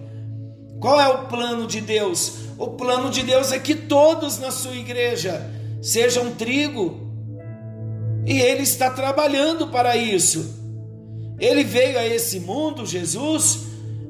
Qual 0.79 1.01
é 1.01 1.09
o 1.09 1.27
plano 1.27 1.67
de 1.67 1.81
Deus? 1.81 2.35
O 2.57 2.69
plano 2.69 3.11
de 3.11 3.25
Deus 3.25 3.51
é 3.51 3.59
que 3.59 3.75
todos 3.75 4.39
na 4.39 4.53
sua 4.53 4.77
igreja 4.77 5.45
sejam 5.83 6.31
trigo. 6.31 7.02
E 8.25 8.41
ele 8.41 8.63
está 8.63 8.91
trabalhando 8.91 9.69
para 9.69 9.97
isso. 9.97 10.61
Ele 11.39 11.65
veio 11.65 11.99
a 11.99 12.07
esse 12.07 12.39
mundo, 12.41 12.87
Jesus, 12.87 13.61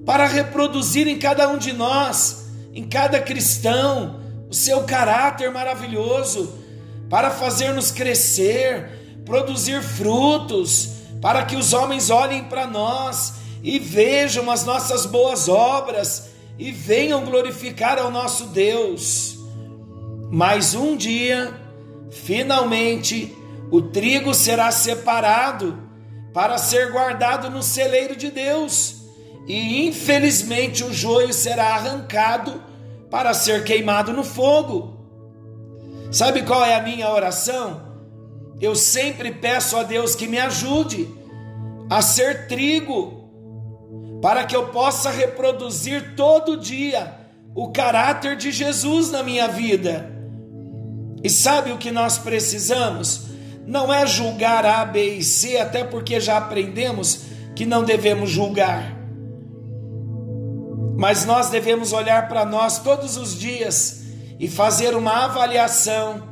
para 0.05 0.27
reproduzir 0.27 1.09
em 1.09 1.19
cada 1.19 1.49
um 1.49 1.57
de 1.57 1.73
nós, 1.73 2.47
em 2.75 2.85
cada 2.85 3.21
cristão, 3.21 4.21
o 4.51 4.55
seu 4.55 4.83
caráter 4.83 5.51
maravilhoso, 5.51 6.53
para 7.09 7.31
fazer-nos 7.31 7.91
crescer, 7.91 9.23
produzir 9.25 9.83
frutos, 9.83 10.91
para 11.21 11.45
que 11.45 11.57
os 11.57 11.73
homens 11.73 12.11
olhem 12.11 12.45
para 12.45 12.67
nós 12.67 13.35
e 13.63 13.79
vejam 13.79 14.51
as 14.51 14.65
nossas 14.65 15.07
boas 15.07 15.49
obras 15.49 16.31
e 16.59 16.71
venham 16.71 17.25
glorificar 17.25 17.99
ao 17.99 18.11
nosso 18.11 18.47
Deus. 18.47 19.39
Mas 20.31 20.75
um 20.75 20.97
dia, 20.97 21.55
finalmente, 22.11 23.37
o 23.73 23.83
trigo 23.83 24.33
será 24.33 24.71
separado 24.71 25.83
para 26.33 26.59
ser 26.59 26.93
guardado 26.93 27.51
no 27.51 27.61
celeiro 27.63 28.15
de 28.15 28.31
Deus, 28.31 29.03
e 29.49 29.89
infelizmente 29.89 30.85
o 30.85 30.93
joio 30.93 31.33
será 31.33 31.75
arrancado 31.75 32.63
para 33.11 33.35
ser 33.35 33.65
queimado 33.65 34.13
no 34.13 34.23
fogo. 34.23 34.97
Sabe 36.13 36.43
qual 36.43 36.65
é 36.65 36.77
a 36.77 36.83
minha 36.83 37.11
oração? 37.11 37.91
eu 38.63 38.77
sempre 38.77 39.33
peço 39.33 39.77
a 39.77 39.83
Deus 39.83 40.15
que 40.15 40.29
me 40.29 40.39
ajude 40.39 41.13
a 41.91 42.01
ser 42.01 42.47
trigo, 42.47 43.29
para 44.23 44.45
que 44.45 44.55
eu 44.55 44.69
possa 44.69 45.11
reproduzir 45.11 46.15
todo 46.15 46.57
dia 46.57 47.13
o 47.57 47.73
caráter 47.73 48.37
de 48.37 48.53
Jesus 48.53 49.11
na 49.11 49.25
minha 49.25 49.49
vida. 49.49 50.09
E 51.25 51.29
sabe 51.29 51.73
o 51.73 51.77
que 51.77 51.91
nós 51.91 52.19
precisamos? 52.19 53.32
Não 53.67 53.93
é 53.93 54.07
julgar 54.07 54.67
A, 54.67 54.85
B 54.85 55.19
e 55.19 55.23
C, 55.23 55.59
até 55.59 55.85
porque 55.85 56.21
já 56.21 56.39
aprendemos 56.39 57.27
que 57.55 57.65
não 57.65 57.85
devemos 57.85 58.31
julgar. 58.31 58.97
Mas 60.97 61.25
nós 61.25 61.51
devemos 61.51 61.93
olhar 61.93 62.29
para 62.29 62.45
nós 62.45 62.79
todos 62.79 63.17
os 63.17 63.39
dias 63.39 64.03
e 64.39 64.49
fazer 64.49 64.95
uma 64.95 65.25
avaliação 65.25 66.29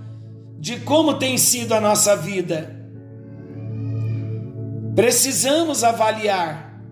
de 0.59 0.81
como 0.81 1.15
tem 1.15 1.39
sido 1.39 1.73
a 1.73 1.81
nossa 1.81 2.17
vida. 2.17 2.77
Precisamos 4.95 5.83
avaliar. 5.85 6.83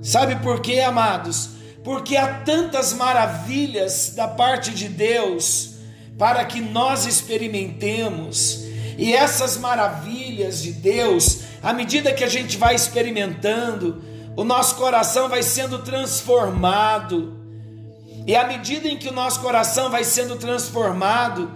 Sabe 0.00 0.36
por 0.36 0.60
quê, 0.60 0.80
amados? 0.80 1.50
Porque 1.82 2.16
há 2.16 2.40
tantas 2.42 2.92
maravilhas 2.92 4.12
da 4.14 4.28
parte 4.28 4.70
de 4.70 4.88
Deus 4.88 5.74
para 6.18 6.44
que 6.44 6.60
nós 6.60 7.06
experimentemos. 7.06 8.64
E 8.98 9.12
essas 9.12 9.56
maravilhas 9.56 10.62
de 10.62 10.72
Deus, 10.72 11.40
à 11.62 11.72
medida 11.72 12.12
que 12.12 12.24
a 12.24 12.28
gente 12.28 12.56
vai 12.56 12.74
experimentando, 12.74 14.02
o 14.36 14.44
nosso 14.44 14.76
coração 14.76 15.28
vai 15.28 15.42
sendo 15.42 15.78
transformado. 15.80 17.36
E 18.26 18.36
à 18.36 18.46
medida 18.46 18.88
em 18.88 18.96
que 18.96 19.08
o 19.08 19.12
nosso 19.12 19.40
coração 19.40 19.90
vai 19.90 20.04
sendo 20.04 20.36
transformado, 20.36 21.50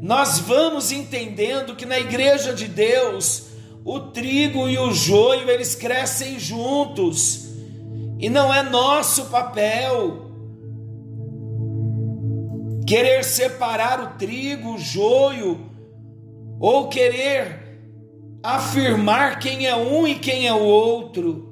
nós 0.00 0.38
vamos 0.38 0.90
entendendo 0.90 1.76
que 1.76 1.84
na 1.84 1.98
igreja 1.98 2.54
de 2.54 2.66
Deus, 2.66 3.48
o 3.84 4.00
trigo 4.00 4.68
e 4.68 4.78
o 4.78 4.92
joio, 4.92 5.50
eles 5.50 5.74
crescem 5.74 6.38
juntos. 6.38 7.50
E 8.18 8.28
não 8.28 8.52
é 8.52 8.62
nosso 8.62 9.26
papel 9.26 10.30
querer 12.86 13.24
separar 13.24 14.00
o 14.00 14.18
trigo, 14.18 14.74
o 14.74 14.78
joio, 14.78 15.69
ou 16.60 16.88
querer 16.88 17.58
afirmar 18.42 19.38
quem 19.38 19.66
é 19.66 19.74
um 19.74 20.06
e 20.06 20.16
quem 20.16 20.46
é 20.46 20.52
o 20.52 20.62
outro. 20.62 21.48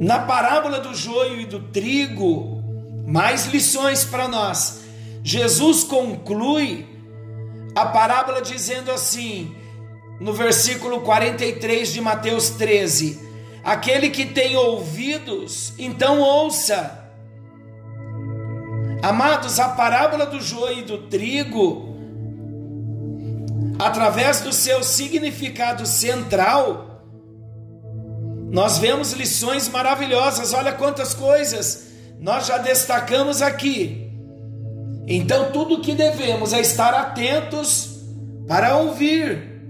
Na 0.00 0.20
parábola 0.20 0.80
do 0.80 0.94
joio 0.94 1.40
e 1.40 1.46
do 1.46 1.60
trigo, 1.70 2.62
mais 3.06 3.46
lições 3.46 4.04
para 4.04 4.26
nós. 4.26 4.84
Jesus 5.22 5.84
conclui 5.84 6.86
a 7.74 7.86
parábola 7.86 8.42
dizendo 8.42 8.90
assim, 8.90 9.54
no 10.20 10.32
versículo 10.32 11.00
43 11.00 11.92
de 11.92 12.00
Mateus 12.00 12.50
13: 12.50 13.28
Aquele 13.62 14.10
que 14.10 14.26
tem 14.26 14.56
ouvidos, 14.56 15.72
então 15.78 16.20
ouça. 16.20 16.96
Amados, 19.02 19.60
a 19.60 19.68
parábola 19.68 20.26
do 20.26 20.40
joio 20.40 20.80
e 20.80 20.82
do 20.82 20.98
trigo, 21.06 21.87
através 23.78 24.40
do 24.40 24.52
seu 24.52 24.82
significado 24.82 25.86
central, 25.86 27.04
nós 28.50 28.78
vemos 28.78 29.12
lições 29.12 29.68
maravilhosas, 29.68 30.52
olha 30.52 30.72
quantas 30.72 31.14
coisas 31.14 31.88
nós 32.18 32.46
já 32.46 32.58
destacamos 32.58 33.40
aqui. 33.40 34.10
Então, 35.06 35.52
tudo 35.52 35.76
o 35.76 35.80
que 35.80 35.94
devemos 35.94 36.52
é 36.52 36.60
estar 36.60 36.92
atentos 36.92 38.00
para 38.46 38.76
ouvir 38.76 39.62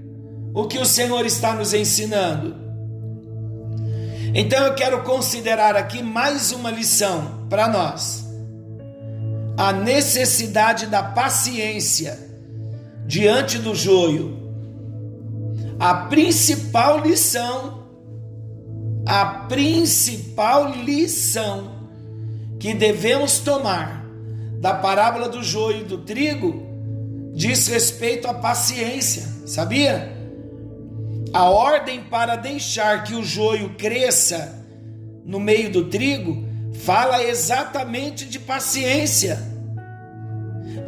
o 0.54 0.66
que 0.66 0.78
o 0.78 0.86
Senhor 0.86 1.26
está 1.26 1.54
nos 1.54 1.74
ensinando. 1.74 2.56
Então, 4.34 4.64
eu 4.64 4.74
quero 4.74 5.02
considerar 5.02 5.76
aqui 5.76 6.02
mais 6.02 6.50
uma 6.52 6.70
lição 6.70 7.46
para 7.48 7.68
nós: 7.68 8.26
a 9.56 9.72
necessidade 9.72 10.86
da 10.86 11.02
paciência 11.02 12.27
diante 13.08 13.58
do 13.58 13.74
joio. 13.74 14.38
A 15.80 16.06
principal 16.06 17.00
lição 17.00 17.78
a 19.08 19.24
principal 19.24 20.70
lição 20.70 21.70
que 22.60 22.74
devemos 22.74 23.38
tomar 23.38 24.04
da 24.60 24.74
parábola 24.74 25.30
do 25.30 25.42
joio 25.42 25.80
e 25.80 25.84
do 25.84 25.96
trigo 25.96 26.66
diz 27.32 27.68
respeito 27.68 28.28
à 28.28 28.34
paciência, 28.34 29.26
sabia? 29.46 30.14
A 31.32 31.48
ordem 31.48 32.02
para 32.02 32.36
deixar 32.36 33.02
que 33.04 33.14
o 33.14 33.24
joio 33.24 33.70
cresça 33.78 34.62
no 35.24 35.40
meio 35.40 35.72
do 35.72 35.84
trigo 35.86 36.46
fala 36.74 37.24
exatamente 37.24 38.26
de 38.26 38.38
paciência. 38.38 39.47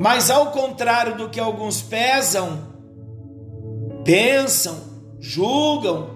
Mas 0.01 0.31
ao 0.31 0.51
contrário 0.51 1.15
do 1.15 1.29
que 1.29 1.39
alguns 1.39 1.83
pesam, 1.83 2.73
pensam, 4.03 4.81
julgam, 5.21 6.09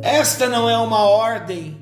esta 0.00 0.48
não 0.48 0.70
é 0.70 0.78
uma 0.78 1.04
ordem 1.04 1.76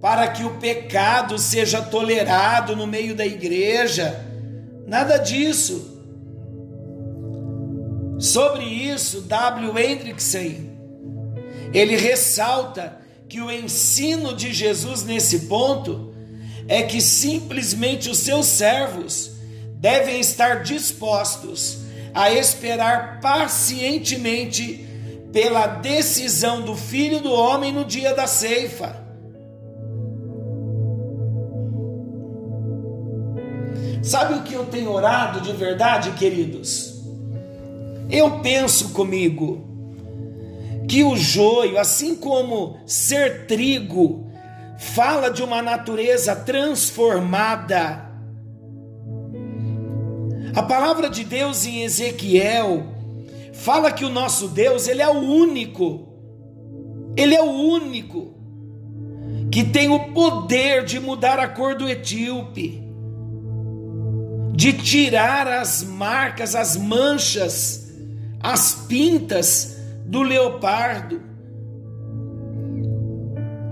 para 0.00 0.26
que 0.26 0.42
o 0.42 0.56
pecado 0.56 1.38
seja 1.38 1.80
tolerado 1.80 2.74
no 2.74 2.88
meio 2.88 3.14
da 3.14 3.24
igreja. 3.24 4.20
Nada 4.84 5.16
disso. 5.16 5.96
Sobre 8.18 8.64
isso, 8.64 9.20
W. 9.20 9.78
Hendrickson, 9.78 10.76
ele 11.72 11.94
ressalta 11.94 12.98
que 13.28 13.40
o 13.40 13.48
ensino 13.52 14.34
de 14.34 14.52
Jesus 14.52 15.04
nesse 15.04 15.46
ponto 15.46 16.12
é 16.66 16.82
que 16.82 17.00
simplesmente 17.00 18.10
os 18.10 18.18
seus 18.18 18.46
servos 18.46 19.35
devem 19.76 20.20
estar 20.20 20.62
dispostos 20.62 21.78
a 22.14 22.32
esperar 22.32 23.20
pacientemente 23.20 24.86
pela 25.32 25.66
decisão 25.66 26.62
do 26.62 26.74
Filho 26.74 27.20
do 27.20 27.30
Homem 27.30 27.72
no 27.72 27.84
dia 27.84 28.14
da 28.14 28.26
ceifa. 28.26 29.04
Sabe 34.02 34.34
o 34.34 34.42
que 34.42 34.54
eu 34.54 34.64
tenho 34.66 34.90
orado 34.92 35.40
de 35.40 35.52
verdade, 35.52 36.12
queridos? 36.12 37.02
Eu 38.08 38.38
penso 38.38 38.90
comigo 38.90 39.66
que 40.88 41.02
o 41.02 41.16
joio, 41.16 41.78
assim 41.78 42.14
como 42.14 42.78
ser 42.86 43.46
trigo, 43.46 44.30
fala 44.78 45.28
de 45.28 45.42
uma 45.42 45.60
natureza 45.60 46.36
transformada. 46.36 48.05
A 50.56 50.62
palavra 50.62 51.10
de 51.10 51.22
Deus 51.22 51.66
em 51.66 51.82
Ezequiel 51.82 52.86
fala 53.52 53.92
que 53.92 54.06
o 54.06 54.08
nosso 54.08 54.48
Deus, 54.48 54.88
ele 54.88 55.02
é 55.02 55.08
o 55.08 55.18
único. 55.18 56.08
Ele 57.14 57.34
é 57.34 57.42
o 57.42 57.50
único 57.50 58.34
que 59.52 59.62
tem 59.62 59.90
o 59.90 60.14
poder 60.14 60.82
de 60.82 60.98
mudar 60.98 61.38
a 61.38 61.46
cor 61.46 61.74
do 61.74 61.86
etíope, 61.86 62.82
de 64.54 64.72
tirar 64.72 65.46
as 65.46 65.82
marcas, 65.82 66.54
as 66.54 66.74
manchas, 66.74 67.92
as 68.40 68.86
pintas 68.88 69.76
do 70.06 70.22
leopardo. 70.22 71.20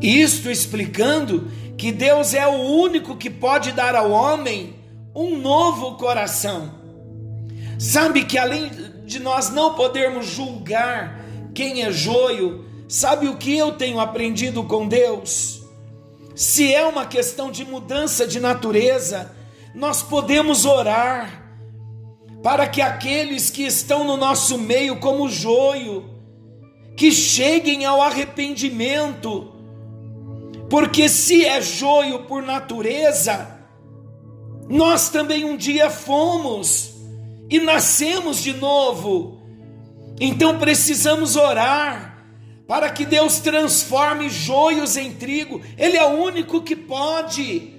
Isto 0.03 0.51
explicando 0.51 1.49
que 1.79 1.90
Deus 1.90 2.35
é 2.35 2.47
o 2.47 2.61
único 2.61 3.16
que 3.16 3.31
pode 3.31 3.73
dar 3.73 3.94
ao 3.94 4.11
homem 4.11 4.84
um 5.14 5.38
novo 5.38 5.96
coração. 5.96 6.74
Sabe 7.79 8.24
que 8.24 8.37
além 8.37 8.70
de 9.05 9.20
nós 9.20 9.50
não 9.50 9.74
podermos 9.74 10.27
julgar 10.27 11.24
quem 11.55 11.83
é 11.83 11.92
joio, 11.92 12.64
sabe 12.88 13.29
o 13.29 13.37
que 13.37 13.57
eu 13.57 13.72
tenho 13.72 14.00
aprendido 14.00 14.64
com 14.64 14.88
Deus? 14.88 15.62
Se 16.35 16.74
é 16.74 16.85
uma 16.85 17.07
questão 17.07 17.50
de 17.50 17.64
mudança 17.64 18.27
de 18.27 18.40
natureza, 18.40 19.31
nós 19.74 20.03
podemos 20.03 20.64
orar 20.64 21.42
para 22.42 22.66
que 22.66 22.83
aqueles 22.83 23.50
que 23.50 23.62
estão 23.62 24.05
no 24.05 24.16
nosso 24.16 24.59
meio 24.59 24.96
como 24.96 25.29
joio, 25.29 26.11
que 26.96 27.11
cheguem 27.12 27.85
ao 27.85 28.03
arrependimento, 28.03 29.53
porque 30.68 31.09
se 31.09 31.44
é 31.44 31.61
joio 31.61 32.24
por 32.24 32.42
natureza, 32.42 33.54
nós 34.68 35.09
também 35.09 35.44
um 35.44 35.57
dia 35.57 35.90
fomos 35.90 36.94
e 37.50 37.61
nascemos 37.61 38.42
de 38.42 38.53
novo. 38.55 39.42
Então 40.20 40.59
precisamos 40.59 41.37
orar 41.37 42.24
para 42.66 42.88
que 42.90 43.05
Deus 43.05 43.38
transforme 43.38 44.29
joios 44.29 44.96
em 44.96 45.12
trigo. 45.12 45.61
Ele 45.77 45.96
é 45.96 46.05
o 46.05 46.22
único 46.22 46.62
que 46.62 46.74
pode. 46.74 47.74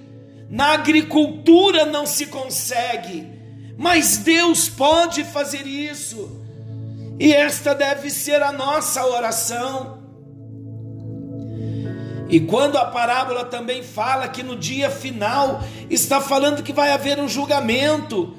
Na 0.48 0.74
agricultura 0.74 1.84
não 1.84 2.06
se 2.06 2.26
consegue, 2.26 3.26
mas 3.76 4.18
Deus 4.18 4.68
pode 4.68 5.24
fazer 5.24 5.66
isso, 5.66 6.40
e 7.18 7.32
esta 7.32 7.74
deve 7.74 8.10
ser 8.10 8.42
a 8.42 8.52
nossa 8.52 9.04
oração. 9.04 9.95
E 12.28 12.40
quando 12.40 12.76
a 12.76 12.84
parábola 12.86 13.44
também 13.44 13.82
fala 13.82 14.28
que 14.28 14.42
no 14.42 14.56
dia 14.56 14.90
final 14.90 15.62
está 15.88 16.20
falando 16.20 16.62
que 16.62 16.72
vai 16.72 16.90
haver 16.90 17.20
um 17.20 17.28
julgamento, 17.28 18.34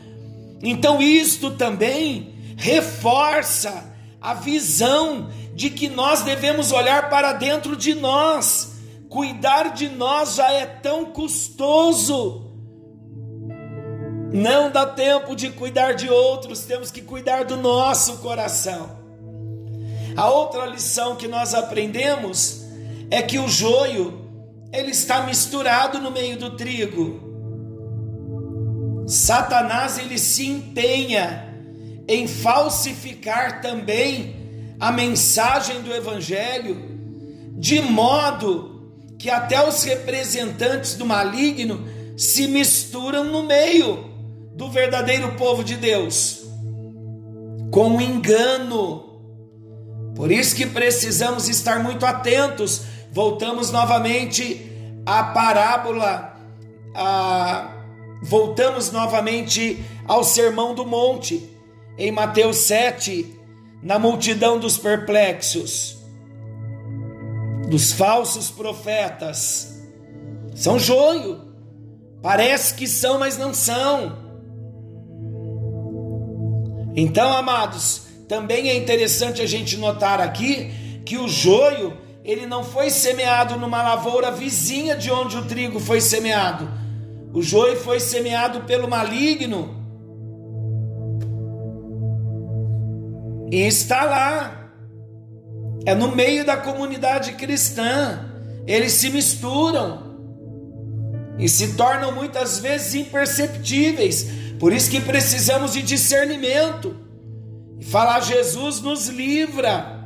então 0.61 1.01
isto 1.01 1.51
também 1.51 2.35
reforça 2.57 3.95
a 4.19 4.33
visão 4.33 5.29
de 5.53 5.69
que 5.69 5.87
nós 5.87 6.21
devemos 6.21 6.71
olhar 6.71 7.09
para 7.09 7.33
dentro 7.33 7.75
de 7.75 7.93
nós. 7.93 8.73
Cuidar 9.09 9.73
de 9.73 9.87
nós 9.87 10.35
já 10.35 10.51
é 10.51 10.65
tão 10.65 11.05
custoso. 11.05 12.45
Não 14.33 14.69
dá 14.69 14.85
tempo 14.85 15.33
de 15.33 15.49
cuidar 15.51 15.93
de 15.93 16.09
outros, 16.09 16.65
temos 16.65 16.91
que 16.91 17.01
cuidar 17.01 17.45
do 17.45 17.55
nosso 17.55 18.17
coração. 18.17 18.97
A 20.17 20.29
outra 20.29 20.65
lição 20.65 21.15
que 21.15 21.27
nós 21.27 21.53
aprendemos 21.53 22.66
é 23.09 23.21
que 23.21 23.39
o 23.39 23.47
joio 23.47 24.27
ele 24.71 24.91
está 24.91 25.23
misturado 25.23 25.99
no 25.99 26.11
meio 26.11 26.37
do 26.37 26.55
trigo. 26.55 27.25
Satanás 29.07 29.97
ele 29.97 30.17
se 30.17 30.45
empenha 30.45 31.47
em 32.07 32.27
falsificar 32.27 33.61
também 33.61 34.35
a 34.79 34.91
mensagem 34.91 35.81
do 35.81 35.93
evangelho, 35.93 36.97
de 37.57 37.81
modo 37.81 38.77
que 39.17 39.29
até 39.29 39.67
os 39.67 39.83
representantes 39.83 40.95
do 40.95 41.05
maligno 41.05 41.87
se 42.15 42.47
misturam 42.47 43.23
no 43.23 43.43
meio 43.43 44.05
do 44.53 44.69
verdadeiro 44.69 45.33
povo 45.35 45.63
de 45.63 45.75
Deus, 45.75 46.43
com 47.71 47.99
engano. 48.01 49.05
Por 50.15 50.31
isso 50.31 50.55
que 50.55 50.65
precisamos 50.65 51.47
estar 51.47 51.81
muito 51.81 52.05
atentos. 52.05 52.81
Voltamos 53.17 53.71
novamente 53.71 54.61
à 55.03 55.23
parábola, 55.23 56.37
voltamos 58.21 58.91
novamente 58.91 59.83
ao 60.07 60.23
Sermão 60.23 60.75
do 60.75 60.85
Monte, 60.85 61.49
em 61.97 62.11
Mateus 62.11 62.57
7, 62.57 63.35
na 63.81 63.97
multidão 63.97 64.59
dos 64.59 64.77
perplexos, 64.77 65.97
dos 67.67 67.91
falsos 67.91 68.51
profetas. 68.51 69.81
São 70.53 70.77
joio, 70.77 71.41
parece 72.21 72.75
que 72.75 72.85
são, 72.85 73.17
mas 73.17 73.35
não 73.35 73.51
são. 73.51 74.15
Então, 76.95 77.33
amados, 77.33 78.03
também 78.27 78.69
é 78.69 78.77
interessante 78.77 79.41
a 79.41 79.47
gente 79.47 79.75
notar 79.75 80.21
aqui 80.21 81.01
que 81.03 81.17
o 81.17 81.27
joio, 81.27 82.05
ele 82.27 82.45
não 82.45 82.63
foi 82.63 82.91
semeado 82.91 83.57
numa 83.57 83.81
lavoura 83.81 84.29
vizinha 84.29 84.95
de 84.95 85.09
onde 85.09 85.35
o 85.37 85.45
trigo 85.45 85.79
foi 85.79 85.99
semeado. 85.99 86.69
O 87.33 87.41
joio 87.41 87.77
foi 87.77 87.99
semeado 87.99 88.61
pelo 88.61 88.87
maligno 88.87 89.77
E 93.51 93.61
está 93.65 94.03
lá. 94.03 94.71
É 95.85 95.95
no 95.95 96.13
meio 96.13 96.45
da 96.45 96.57
comunidade 96.57 97.33
cristã. 97.33 98.25
Eles 98.65 98.93
se 98.93 99.09
misturam 99.09 100.05
e 101.39 101.47
se 101.47 101.75
tornam 101.75 102.11
muitas 102.11 102.59
vezes 102.59 102.93
imperceptíveis. 102.95 104.27
Por 104.59 104.73
isso 104.73 104.89
que 104.89 104.99
precisamos 104.99 105.71
de 105.73 105.81
discernimento. 105.81 106.95
E 107.79 107.85
falar 107.85 108.19
Jesus 108.19 108.81
nos 108.81 109.07
livra. 109.07 109.96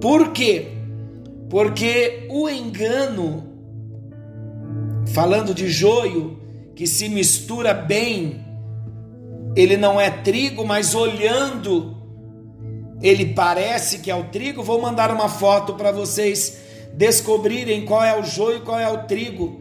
Por 0.00 0.32
quê? 0.32 0.68
Porque 1.48 2.26
o 2.30 2.48
engano, 2.48 3.44
falando 5.12 5.52
de 5.52 5.68
joio, 5.68 6.38
que 6.74 6.86
se 6.86 7.08
mistura 7.08 7.74
bem 7.74 8.50
ele 9.56 9.76
não 9.76 10.00
é 10.00 10.10
trigo, 10.10 10.64
mas 10.64 10.94
olhando, 10.94 11.96
ele 13.02 13.26
parece 13.26 13.98
que 13.98 14.10
é 14.10 14.14
o 14.14 14.24
trigo. 14.24 14.62
Vou 14.62 14.80
mandar 14.80 15.10
uma 15.10 15.28
foto 15.28 15.74
para 15.74 15.90
vocês 15.90 16.58
descobrirem 16.94 17.84
qual 17.84 18.04
é 18.04 18.18
o 18.18 18.22
joio 18.22 18.58
e 18.58 18.62
qual 18.62 18.78
é 18.78 18.88
o 18.88 19.04
trigo. 19.04 19.60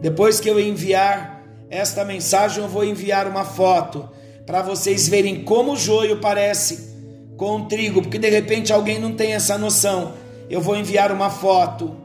Depois 0.00 0.38
que 0.38 0.48
eu 0.48 0.60
enviar 0.60 1.42
esta 1.68 2.04
mensagem, 2.04 2.62
eu 2.62 2.68
vou 2.68 2.84
enviar 2.84 3.26
uma 3.26 3.44
foto 3.44 4.08
para 4.46 4.62
vocês 4.62 5.08
verem 5.08 5.42
como 5.42 5.72
o 5.72 5.76
joio 5.76 6.20
parece 6.20 6.93
com 7.36 7.64
trigo, 7.66 8.02
porque 8.02 8.18
de 8.18 8.30
repente 8.30 8.72
alguém 8.72 8.98
não 8.98 9.12
tem 9.12 9.32
essa 9.32 9.58
noção. 9.58 10.14
Eu 10.48 10.60
vou 10.60 10.76
enviar 10.76 11.10
uma 11.10 11.30
foto. 11.30 11.96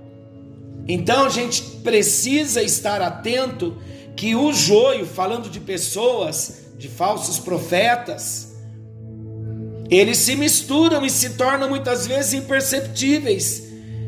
Então 0.87 1.25
a 1.25 1.29
gente 1.29 1.61
precisa 1.83 2.61
estar 2.61 3.01
atento 3.01 3.77
que 4.15 4.35
o 4.35 4.51
joio, 4.51 5.05
falando 5.05 5.49
de 5.49 5.59
pessoas, 5.59 6.65
de 6.77 6.87
falsos 6.87 7.39
profetas, 7.39 8.49
eles 9.89 10.17
se 10.17 10.35
misturam 10.35 11.05
e 11.05 11.09
se 11.09 11.31
tornam 11.31 11.69
muitas 11.69 12.05
vezes 12.05 12.33
imperceptíveis. 12.33 13.63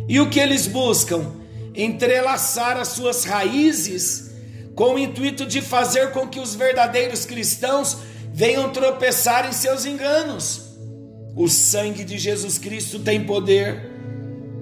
E 0.08 0.20
o 0.20 0.30
que 0.30 0.40
eles 0.40 0.68
buscam? 0.68 1.32
Entrelaçar 1.76 2.78
as 2.78 2.90
suas 2.90 3.24
raízes 3.24 4.32
com 4.76 4.96
o 4.96 5.00
intuito 5.00 5.46
de 5.46 5.62
fazer 5.62 6.12
com 6.12 6.28
que 6.28 6.40
os 6.40 6.56
verdadeiros 6.56 7.26
cristãos 7.26 7.98
venham 8.34 8.70
tropeçar 8.72 9.48
em 9.48 9.54
seus 9.54 9.86
enganos. 9.86 10.71
O 11.36 11.48
sangue 11.48 12.04
de 12.04 12.17
Jesus 12.17 12.58
Cristo 12.58 13.00
tem 13.00 13.24
poder. 13.26 13.89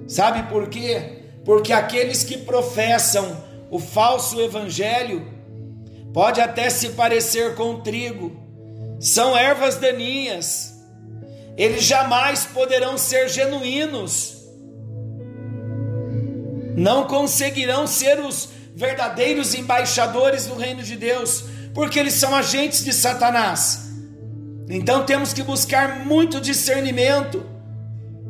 Sabe 0.06 0.48
por 0.48 0.68
quê? 0.68 1.18
Porque 1.44 1.72
aqueles 1.72 2.22
que 2.24 2.38
professam 2.38 3.44
o 3.70 3.78
falso 3.78 4.40
evangelho 4.40 5.26
pode 6.12 6.40
até 6.40 6.68
se 6.68 6.90
parecer 6.90 7.54
com 7.54 7.80
trigo, 7.80 8.36
são 8.98 9.36
ervas 9.36 9.76
daninhas, 9.76 10.74
eles 11.56 11.84
jamais 11.84 12.44
poderão 12.46 12.98
ser 12.98 13.28
genuínos, 13.28 14.44
não 16.76 17.06
conseguirão 17.06 17.86
ser 17.86 18.18
os 18.18 18.48
verdadeiros 18.74 19.54
embaixadores 19.54 20.46
do 20.46 20.56
reino 20.56 20.82
de 20.82 20.96
Deus, 20.96 21.44
porque 21.72 21.98
eles 21.98 22.14
são 22.14 22.34
agentes 22.34 22.84
de 22.84 22.92
Satanás. 22.92 23.89
Então 24.70 25.04
temos 25.04 25.34
que 25.34 25.42
buscar 25.42 26.06
muito 26.06 26.40
discernimento 26.40 27.44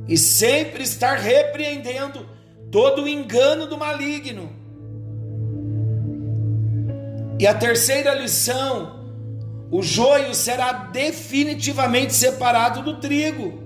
e 0.09 0.16
sempre 0.16 0.83
estar 0.83 1.18
repreendendo 1.18 2.26
todo 2.72 3.03
o 3.03 3.09
engano 3.09 3.66
do 3.66 3.79
maligno 3.79 4.59
e 7.40 7.46
a 7.46 7.55
terceira 7.55 8.12
lição: 8.12 9.00
o 9.70 9.83
joio 9.83 10.35
será 10.35 10.72
definitivamente 10.72 12.12
separado 12.12 12.83
do 12.83 13.00
trigo. 13.00 13.62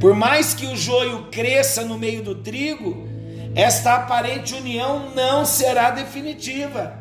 Por 0.00 0.14
mais 0.14 0.54
que 0.54 0.66
o 0.66 0.76
joio 0.76 1.26
cresça 1.32 1.84
no 1.84 1.98
meio 1.98 2.22
do 2.22 2.36
trigo, 2.36 3.08
esta 3.56 3.94
aparente 3.96 4.54
união 4.54 5.10
não 5.16 5.44
será 5.44 5.90
definitiva. 5.90 6.94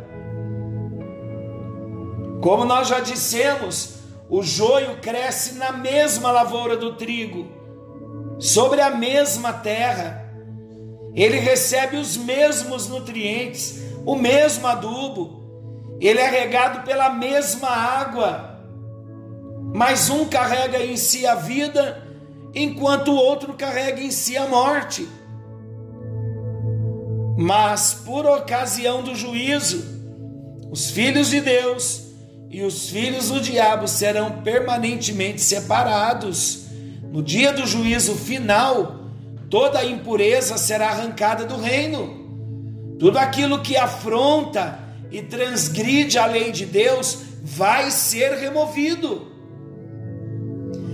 Como 2.41 2.65
nós 2.65 2.87
já 2.87 2.99
dissemos, 2.99 3.99
o 4.29 4.41
joio 4.41 4.97
cresce 5.01 5.55
na 5.55 5.71
mesma 5.71 6.31
lavoura 6.31 6.75
do 6.75 6.95
trigo, 6.95 7.47
sobre 8.39 8.81
a 8.81 8.89
mesma 8.89 9.53
terra. 9.53 10.21
Ele 11.13 11.37
recebe 11.37 11.97
os 11.97 12.17
mesmos 12.17 12.87
nutrientes, 12.87 13.83
o 14.05 14.15
mesmo 14.15 14.65
adubo, 14.67 15.43
ele 15.99 16.19
é 16.19 16.27
regado 16.27 16.83
pela 16.83 17.09
mesma 17.11 17.69
água, 17.69 18.59
mas 19.73 20.09
um 20.09 20.25
carrega 20.25 20.83
em 20.83 20.97
si 20.97 21.25
a 21.25 21.35
vida, 21.35 22.05
enquanto 22.53 23.11
o 23.11 23.15
outro 23.15 23.53
carrega 23.53 24.01
em 24.01 24.11
si 24.11 24.35
a 24.35 24.47
morte. 24.47 25.07
Mas 27.37 27.93
por 27.93 28.25
ocasião 28.25 29.01
do 29.01 29.15
juízo, 29.15 29.83
os 30.69 30.89
filhos 30.91 31.29
de 31.29 31.39
Deus 31.39 32.02
e 32.53 32.61
os 32.61 32.87
filhos 32.87 33.29
do 33.29 33.41
diabo 33.41 33.87
serão 33.87 34.43
permanentemente 34.43 35.41
separados. 35.41 36.65
No 37.11 37.23
dia 37.23 37.51
do 37.51 37.65
juízo 37.65 38.13
final, 38.13 39.07
toda 39.49 39.79
a 39.79 39.85
impureza 39.85 40.55
será 40.55 40.89
arrancada 40.89 41.45
do 41.45 41.57
reino. 41.57 42.95
Tudo 42.99 43.17
aquilo 43.17 43.63
que 43.63 43.75
afronta 43.75 44.77
e 45.09 45.23
transgride 45.23 46.19
a 46.19 46.27
lei 46.27 46.51
de 46.51 46.67
Deus, 46.67 47.23
vai 47.41 47.89
ser 47.89 48.33
removido. 48.33 49.31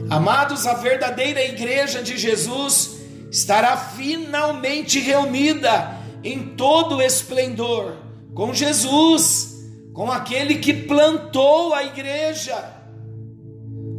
Amados, 0.09 0.65
a 0.65 0.75
verdadeira 0.75 1.43
igreja 1.43 2.01
de 2.01 2.17
Jesus 2.17 3.01
estará 3.29 3.75
finalmente 3.75 4.99
reunida 4.99 5.97
em 6.23 6.55
todo 6.55 6.97
o 6.97 7.01
esplendor 7.01 7.97
com 8.33 8.53
Jesus, 8.53 9.58
com 9.99 10.09
aquele 10.09 10.59
que 10.59 10.73
plantou 10.73 11.73
a 11.73 11.83
igreja, 11.83 12.55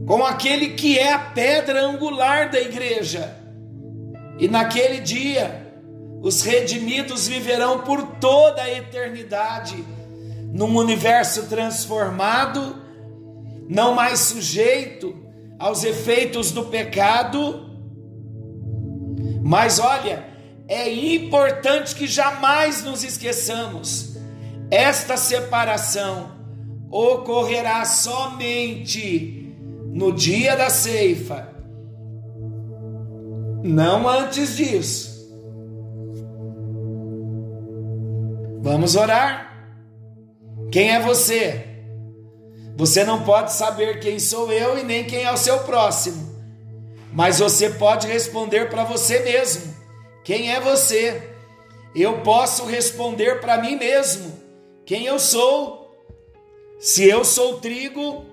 com 0.07 0.25
aquele 0.25 0.69
que 0.69 0.99
é 0.99 1.13
a 1.13 1.19
pedra 1.19 1.85
angular 1.85 2.51
da 2.51 2.59
igreja. 2.59 3.37
E 4.39 4.49
naquele 4.49 5.01
dia, 5.01 5.75
os 6.23 6.41
redimidos 6.41 7.29
viverão 7.29 7.81
por 7.81 8.03
toda 8.13 8.63
a 8.63 8.73
eternidade 8.73 9.85
num 10.55 10.75
universo 10.75 11.49
transformado, 11.49 12.81
não 13.69 13.95
mais 13.95 14.21
sujeito 14.21 15.15
aos 15.59 15.85
efeitos 15.85 16.51
do 16.51 16.65
pecado. 16.65 17.77
Mas 19.43 19.79
olha, 19.79 20.25
é 20.67 20.91
importante 20.91 21.95
que 21.95 22.07
jamais 22.07 22.83
nos 22.83 23.05
esqueçamos: 23.05 24.10
esta 24.71 25.17
separação 25.17 26.33
ocorrerá 26.91 27.85
somente 27.85 29.55
no 29.93 30.13
dia 30.13 30.57
da 30.57 30.71
ceifa, 30.71 31.49
não 33.63 34.09
antes 34.09 34.57
disso. 34.57 35.11
Vamos 38.63 38.95
orar? 38.95 39.51
Quem 40.71 40.91
é 40.91 41.01
você? 41.01 41.67
Você 42.77 43.05
não 43.05 43.25
pode 43.25 43.53
saber 43.53 44.01
quem 44.01 44.19
sou 44.19 44.51
eu 44.53 44.79
e 44.79 44.85
nem 44.85 45.05
quem 45.05 45.25
é 45.25 45.33
o 45.33 45.37
seu 45.37 45.59
próximo, 45.61 46.31
mas 47.13 47.39
você 47.39 47.71
pode 47.71 48.07
responder 48.07 48.71
para 48.71 48.85
você 48.85 49.21
mesmo: 49.21 49.75
quem 50.25 50.53
é 50.53 50.61
você? 50.61 51.31
Eu 51.95 52.21
posso 52.21 52.65
responder 52.65 53.41
para 53.41 53.61
mim 53.61 53.77
mesmo: 53.77 54.40
quem 54.91 55.07
eu 55.07 55.21
sou? 55.21 55.89
Se 56.81 57.09
eu 57.09 57.25
sou 57.25 57.61
trigo 57.61 58.27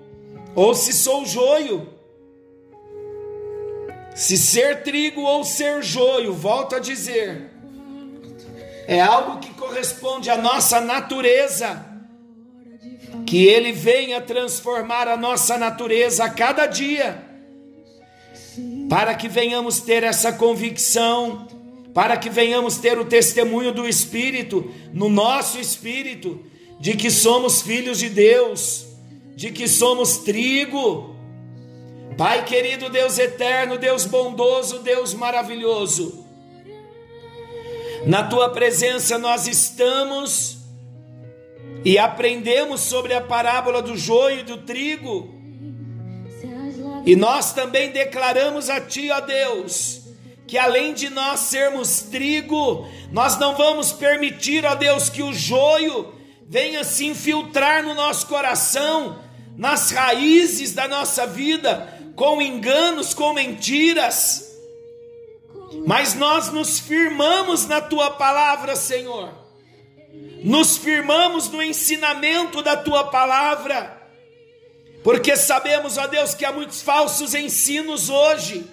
ou 0.56 0.74
se 0.74 0.92
sou 0.92 1.24
joio. 1.24 1.88
Se 4.12 4.36
ser 4.36 4.82
trigo 4.82 5.20
ou 5.20 5.44
ser 5.44 5.84
joio, 5.84 6.32
volto 6.32 6.74
a 6.74 6.80
dizer, 6.80 7.48
é 8.88 9.00
algo 9.00 9.38
que 9.38 9.54
corresponde 9.54 10.30
à 10.30 10.36
nossa 10.36 10.80
natureza 10.80 11.86
que 13.24 13.46
Ele 13.46 13.70
venha 13.70 14.20
transformar 14.20 15.06
a 15.06 15.16
nossa 15.16 15.56
natureza 15.56 16.24
a 16.24 16.30
cada 16.30 16.66
dia, 16.66 17.22
para 18.90 19.14
que 19.14 19.28
venhamos 19.28 19.78
ter 19.78 20.02
essa 20.02 20.32
convicção, 20.32 21.46
para 21.94 22.16
que 22.16 22.28
venhamos 22.28 22.78
ter 22.78 22.98
o 22.98 23.04
testemunho 23.04 23.72
do 23.72 23.88
Espírito, 23.88 24.68
no 24.92 25.08
nosso 25.08 25.60
espírito, 25.60 26.47
de 26.78 26.96
que 26.96 27.10
somos 27.10 27.62
filhos 27.62 27.98
de 27.98 28.08
Deus, 28.08 28.86
de 29.34 29.50
que 29.50 29.66
somos 29.68 30.18
trigo. 30.18 31.16
Pai 32.16 32.44
querido, 32.44 32.88
Deus 32.88 33.18
eterno, 33.18 33.78
Deus 33.78 34.04
bondoso, 34.04 34.80
Deus 34.80 35.14
maravilhoso, 35.14 36.24
na 38.04 38.22
tua 38.24 38.50
presença 38.50 39.18
nós 39.18 39.46
estamos 39.46 40.58
e 41.84 41.98
aprendemos 41.98 42.80
sobre 42.80 43.14
a 43.14 43.20
parábola 43.20 43.82
do 43.82 43.96
joio 43.96 44.40
e 44.40 44.42
do 44.44 44.58
trigo. 44.58 45.34
E 47.04 47.16
nós 47.16 47.52
também 47.52 47.90
declaramos 47.90 48.68
a 48.68 48.80
Ti, 48.80 49.10
ó 49.10 49.20
Deus, 49.20 50.02
que 50.46 50.58
além 50.58 50.92
de 50.92 51.08
nós 51.08 51.40
sermos 51.40 52.02
trigo, 52.02 52.86
nós 53.10 53.38
não 53.38 53.56
vamos 53.56 53.92
permitir, 53.92 54.64
ó 54.64 54.74
Deus, 54.74 55.08
que 55.08 55.22
o 55.22 55.32
joio 55.32 56.17
venha 56.48 56.82
se 56.82 57.04
infiltrar 57.04 57.82
no 57.82 57.94
nosso 57.94 58.26
coração, 58.26 59.22
nas 59.56 59.90
raízes 59.90 60.72
da 60.72 60.88
nossa 60.88 61.26
vida, 61.26 61.94
com 62.16 62.40
enganos, 62.40 63.12
com 63.12 63.34
mentiras. 63.34 64.56
Mas 65.86 66.14
nós 66.14 66.50
nos 66.50 66.80
firmamos 66.80 67.66
na 67.66 67.82
Tua 67.82 68.12
palavra, 68.12 68.74
Senhor. 68.74 69.30
Nos 70.42 70.78
firmamos 70.78 71.48
no 71.50 71.62
ensinamento 71.62 72.62
da 72.62 72.76
tua 72.76 73.08
palavra, 73.08 74.00
porque 75.02 75.36
sabemos, 75.36 75.98
ó 75.98 76.06
Deus, 76.06 76.32
que 76.32 76.44
há 76.44 76.52
muitos 76.52 76.80
falsos 76.80 77.34
ensinos 77.34 78.08
hoje, 78.08 78.64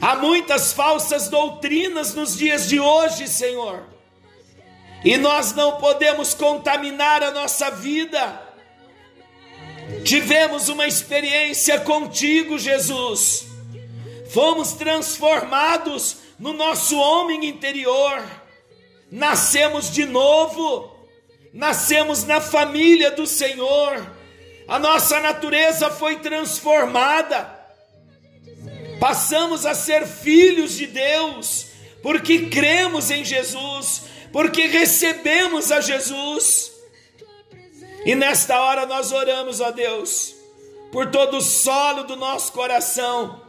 há 0.00 0.14
muitas 0.16 0.72
falsas 0.72 1.28
doutrinas 1.28 2.14
nos 2.14 2.36
dias 2.36 2.68
de 2.68 2.78
hoje, 2.78 3.26
Senhor, 3.26 3.84
e 5.06 5.16
nós 5.16 5.52
não 5.54 5.76
podemos 5.76 6.34
contaminar 6.34 7.22
a 7.22 7.30
nossa 7.30 7.70
vida. 7.70 8.42
Tivemos 10.04 10.68
uma 10.68 10.84
experiência 10.84 11.78
contigo, 11.78 12.58
Jesus, 12.58 13.46
fomos 14.30 14.72
transformados 14.72 16.16
no 16.40 16.52
nosso 16.52 16.98
homem 16.98 17.46
interior. 17.46 18.20
Nascemos 19.08 19.92
de 19.92 20.04
novo, 20.04 20.92
nascemos 21.54 22.24
na 22.24 22.40
família 22.40 23.12
do 23.12 23.28
Senhor, 23.28 24.12
a 24.66 24.76
nossa 24.76 25.20
natureza 25.20 25.88
foi 25.88 26.16
transformada, 26.16 27.48
passamos 28.98 29.64
a 29.64 29.72
ser 29.72 30.04
filhos 30.04 30.72
de 30.72 30.88
Deus, 30.88 31.68
porque 32.02 32.46
cremos 32.46 33.12
em 33.12 33.24
Jesus, 33.24 34.15
porque 34.36 34.66
recebemos 34.66 35.72
a 35.72 35.80
Jesus. 35.80 36.70
E 38.04 38.14
nesta 38.14 38.60
hora 38.60 38.84
nós 38.84 39.10
oramos 39.10 39.62
a 39.62 39.70
Deus 39.70 40.34
por 40.92 41.10
todo 41.10 41.38
o 41.38 41.40
solo 41.40 42.04
do 42.04 42.16
nosso 42.16 42.52
coração, 42.52 43.40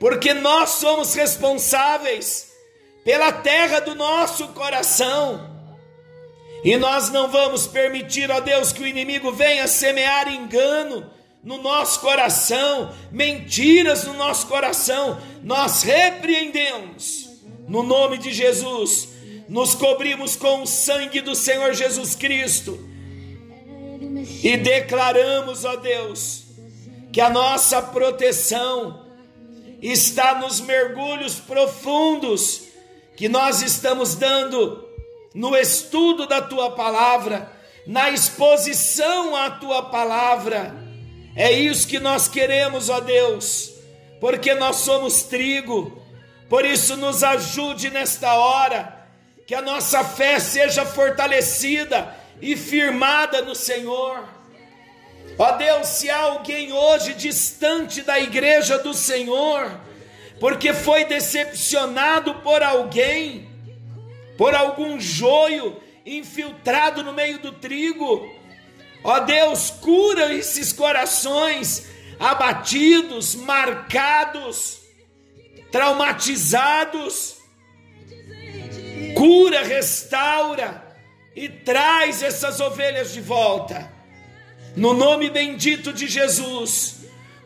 porque 0.00 0.34
nós 0.34 0.70
somos 0.70 1.14
responsáveis 1.14 2.52
pela 3.04 3.30
terra 3.30 3.78
do 3.78 3.94
nosso 3.94 4.48
coração. 4.48 5.56
E 6.64 6.76
nós 6.76 7.10
não 7.10 7.28
vamos 7.28 7.68
permitir, 7.68 8.28
ó 8.28 8.40
Deus, 8.40 8.72
que 8.72 8.82
o 8.82 8.88
inimigo 8.88 9.30
venha 9.30 9.68
semear 9.68 10.26
engano 10.34 11.08
no 11.44 11.58
nosso 11.58 12.00
coração, 12.00 12.92
mentiras 13.12 14.02
no 14.02 14.14
nosso 14.14 14.48
coração. 14.48 15.22
Nós 15.44 15.84
repreendemos 15.84 17.28
no 17.68 17.84
nome 17.84 18.18
de 18.18 18.32
Jesus, 18.32 19.16
nos 19.48 19.74
cobrimos 19.74 20.36
com 20.36 20.62
o 20.62 20.66
sangue 20.66 21.20
do 21.20 21.34
Senhor 21.34 21.72
Jesus 21.72 22.14
Cristo 22.14 22.78
e 24.42 24.56
declaramos, 24.56 25.64
ó 25.64 25.76
Deus, 25.76 26.44
que 27.12 27.20
a 27.20 27.30
nossa 27.30 27.80
proteção 27.80 29.06
está 29.80 30.38
nos 30.38 30.60
mergulhos 30.60 31.36
profundos 31.36 32.64
que 33.16 33.28
nós 33.28 33.62
estamos 33.62 34.14
dando 34.14 34.86
no 35.34 35.56
estudo 35.56 36.26
da 36.26 36.40
tua 36.40 36.72
palavra, 36.72 37.50
na 37.86 38.10
exposição 38.10 39.34
à 39.34 39.50
tua 39.50 39.84
palavra. 39.84 40.74
É 41.34 41.50
isso 41.50 41.86
que 41.86 41.98
nós 41.98 42.28
queremos, 42.28 42.88
ó 42.88 43.00
Deus, 43.00 43.72
porque 44.20 44.54
nós 44.54 44.76
somos 44.76 45.22
trigo. 45.22 46.00
Por 46.48 46.64
isso, 46.64 46.96
nos 46.96 47.22
ajude 47.22 47.90
nesta 47.90 48.34
hora, 48.34 48.97
que 49.48 49.54
a 49.54 49.62
nossa 49.62 50.04
fé 50.04 50.38
seja 50.38 50.84
fortalecida 50.84 52.14
e 52.38 52.54
firmada 52.54 53.40
no 53.40 53.54
Senhor. 53.54 54.28
Ó 55.38 55.52
Deus, 55.52 55.88
se 55.88 56.10
há 56.10 56.18
alguém 56.18 56.70
hoje 56.70 57.14
distante 57.14 58.02
da 58.02 58.20
igreja 58.20 58.76
do 58.76 58.92
Senhor, 58.92 59.72
porque 60.38 60.74
foi 60.74 61.06
decepcionado 61.06 62.34
por 62.42 62.62
alguém, 62.62 63.48
por 64.36 64.54
algum 64.54 65.00
joio 65.00 65.80
infiltrado 66.04 67.02
no 67.02 67.14
meio 67.14 67.38
do 67.38 67.52
trigo. 67.52 68.30
Ó 69.02 69.20
Deus, 69.20 69.70
cura 69.70 70.30
esses 70.30 70.74
corações 70.74 71.86
abatidos, 72.20 73.34
marcados, 73.34 74.80
traumatizados. 75.72 77.37
Cura, 79.18 79.62
restaura 79.64 80.96
e 81.34 81.48
traz 81.48 82.22
essas 82.22 82.60
ovelhas 82.60 83.12
de 83.12 83.20
volta. 83.20 83.92
No 84.76 84.94
nome 84.94 85.28
bendito 85.28 85.92
de 85.92 86.06
Jesus 86.06 86.98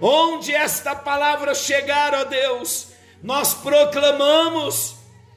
Onde 0.04 0.52
esta 0.52 0.96
palavra 0.96 1.54
chegar, 1.54 2.12
ó 2.12 2.24
Deus, 2.24 2.88
nós 3.22 3.54
proclamamos 3.54 4.96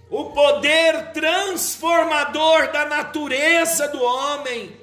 o 0.10 0.32
poder 0.32 1.12
transformador 1.12 2.72
da 2.72 2.84
natureza 2.84 3.88
do 3.90 4.04
homem. 4.04 4.76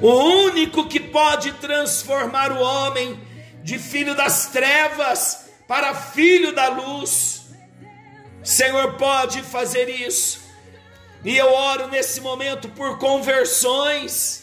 O 0.00 0.10
único 0.46 0.88
que 0.88 0.98
pode 0.98 1.52
transformar 1.52 2.50
o 2.50 2.60
homem 2.60 3.20
de 3.62 3.78
filho 3.78 4.16
das 4.16 4.46
trevas 4.48 5.48
para 5.68 5.94
filho 5.94 6.52
da 6.52 6.68
luz. 6.70 7.42
Senhor 8.42 8.94
pode 8.94 9.42
fazer 9.42 9.88
isso. 9.88 10.41
E 11.24 11.36
eu 11.36 11.52
oro 11.52 11.88
nesse 11.88 12.20
momento 12.20 12.68
por 12.70 12.98
conversões 12.98 14.42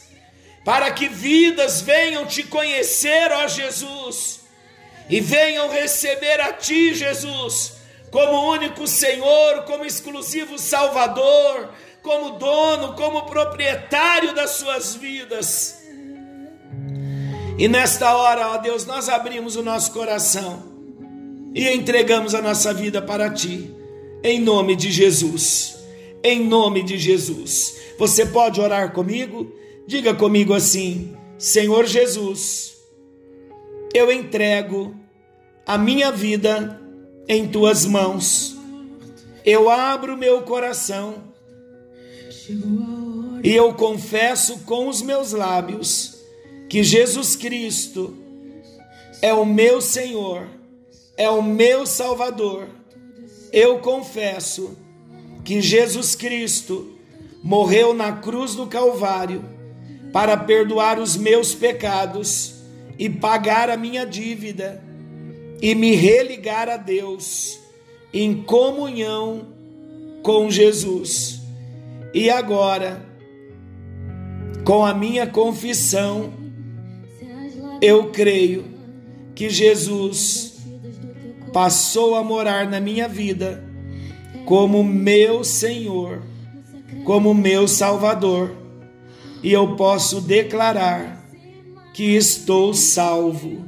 para 0.64 0.92
que 0.92 1.08
vidas 1.08 1.82
venham 1.82 2.26
te 2.26 2.44
conhecer, 2.44 3.32
ó 3.32 3.48
Jesus, 3.48 4.42
e 5.10 5.20
venham 5.20 5.70
receber 5.70 6.40
a 6.42 6.54
Ti, 6.54 6.94
Jesus, 6.94 7.74
como 8.12 8.52
único 8.52 8.86
Senhor, 8.86 9.64
como 9.64 9.84
exclusivo 9.84 10.60
Salvador, 10.60 11.74
como 12.04 12.38
dono, 12.38 12.94
como 12.94 13.24
proprietário 13.24 14.34
das 14.34 14.52
suas 14.52 14.96
vidas. 14.96 15.82
E 17.58 17.68
nesta 17.68 18.16
hora, 18.16 18.50
ó 18.50 18.58
Deus, 18.58 18.86
nós 18.86 19.10
abrimos 19.10 19.56
o 19.56 19.64
nosso 19.64 19.92
coração 19.92 20.64
e 21.54 21.68
entregamos 21.68 22.36
a 22.36 22.42
nossa 22.42 22.74
vida 22.74 23.02
para 23.02 23.30
Ti, 23.32 23.76
em 24.24 24.40
nome 24.40 24.76
de 24.76 24.92
Jesus. 24.92 25.79
Em 26.24 26.46
nome 26.46 26.84
de 26.84 26.98
Jesus. 26.98 27.78
Você 27.98 28.26
pode 28.26 28.60
orar 28.60 28.94
comigo? 28.94 29.52
Diga 29.88 30.14
comigo 30.14 30.54
assim: 30.54 31.16
Senhor 31.38 31.86
Jesus, 31.86 32.78
eu 33.94 34.12
entrego 34.12 34.96
a 35.66 35.78
minha 35.78 36.12
vida 36.12 36.82
em 37.28 37.48
tuas 37.48 37.86
mãos. 37.86 38.58
Eu 39.46 39.70
abro 39.70 40.18
meu 40.18 40.42
coração 40.42 41.30
e 43.44 43.56
eu 43.56 43.74
confesso 43.74 44.60
com 44.60 44.88
os 44.88 45.02
meus 45.02 45.32
lábios 45.32 46.18
que 46.68 46.84
Jesus 46.84 47.36
Cristo 47.36 48.16
é 49.22 49.34
o 49.34 49.46
meu 49.46 49.82
Senhor, 49.82 50.48
é 51.16 51.30
o 51.30 51.42
meu 51.42 51.86
Salvador. 51.86 52.68
Eu 53.52 53.80
confesso 53.80 54.78
que 55.50 55.64
Jesus 55.64 56.14
Cristo 56.14 56.92
morreu 57.42 57.92
na 57.92 58.12
cruz 58.12 58.54
do 58.54 58.68
Calvário 58.68 59.44
para 60.14 60.38
perdoar 60.38 61.00
os 61.00 61.18
meus 61.18 61.56
pecados 61.56 62.62
e 63.00 63.10
pagar 63.10 63.68
a 63.68 63.76
minha 63.76 64.06
dívida 64.06 64.80
e 65.60 65.74
me 65.74 65.96
religar 65.96 66.70
a 66.70 66.78
Deus 66.78 67.60
em 68.14 68.44
comunhão 68.44 69.48
com 70.22 70.52
Jesus. 70.52 71.40
E 72.14 72.30
agora, 72.30 73.04
com 74.64 74.86
a 74.86 74.94
minha 74.94 75.26
confissão, 75.26 76.32
eu 77.82 78.12
creio 78.12 78.66
que 79.34 79.50
Jesus 79.50 80.60
passou 81.52 82.14
a 82.14 82.24
morar 82.24 82.70
na 82.70 82.80
minha 82.80 83.08
vida 83.08 83.68
como 84.50 84.84
meu 84.84 85.44
Senhor, 85.44 86.24
como 87.06 87.36
meu 87.36 87.68
Salvador, 87.68 88.52
e 89.44 89.54
eu 89.54 89.76
posso 89.76 90.20
declarar 90.22 91.24
que 91.94 92.16
estou 92.16 92.74
salvo 92.74 93.64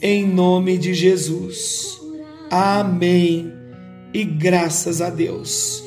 em 0.00 0.26
nome 0.26 0.78
de 0.78 0.94
Jesus. 0.94 2.00
Amém. 2.50 3.52
E 4.14 4.24
graças 4.24 5.02
a 5.02 5.10
Deus. 5.10 5.84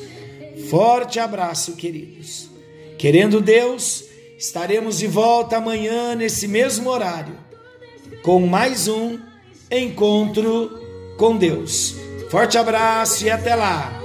Forte 0.70 1.18
abraço, 1.18 1.72
queridos. 1.72 2.48
Querendo 2.96 3.40
Deus, 3.40 4.04
estaremos 4.38 4.98
de 4.98 5.08
volta 5.08 5.56
amanhã 5.56 6.14
nesse 6.14 6.46
mesmo 6.46 6.88
horário 6.88 7.34
com 8.22 8.46
mais 8.46 8.86
um 8.86 9.18
encontro 9.68 10.70
com 11.18 11.36
Deus. 11.36 11.96
Forte 12.30 12.56
abraço 12.56 13.24
e 13.26 13.30
até 13.30 13.56
lá. 13.56 14.03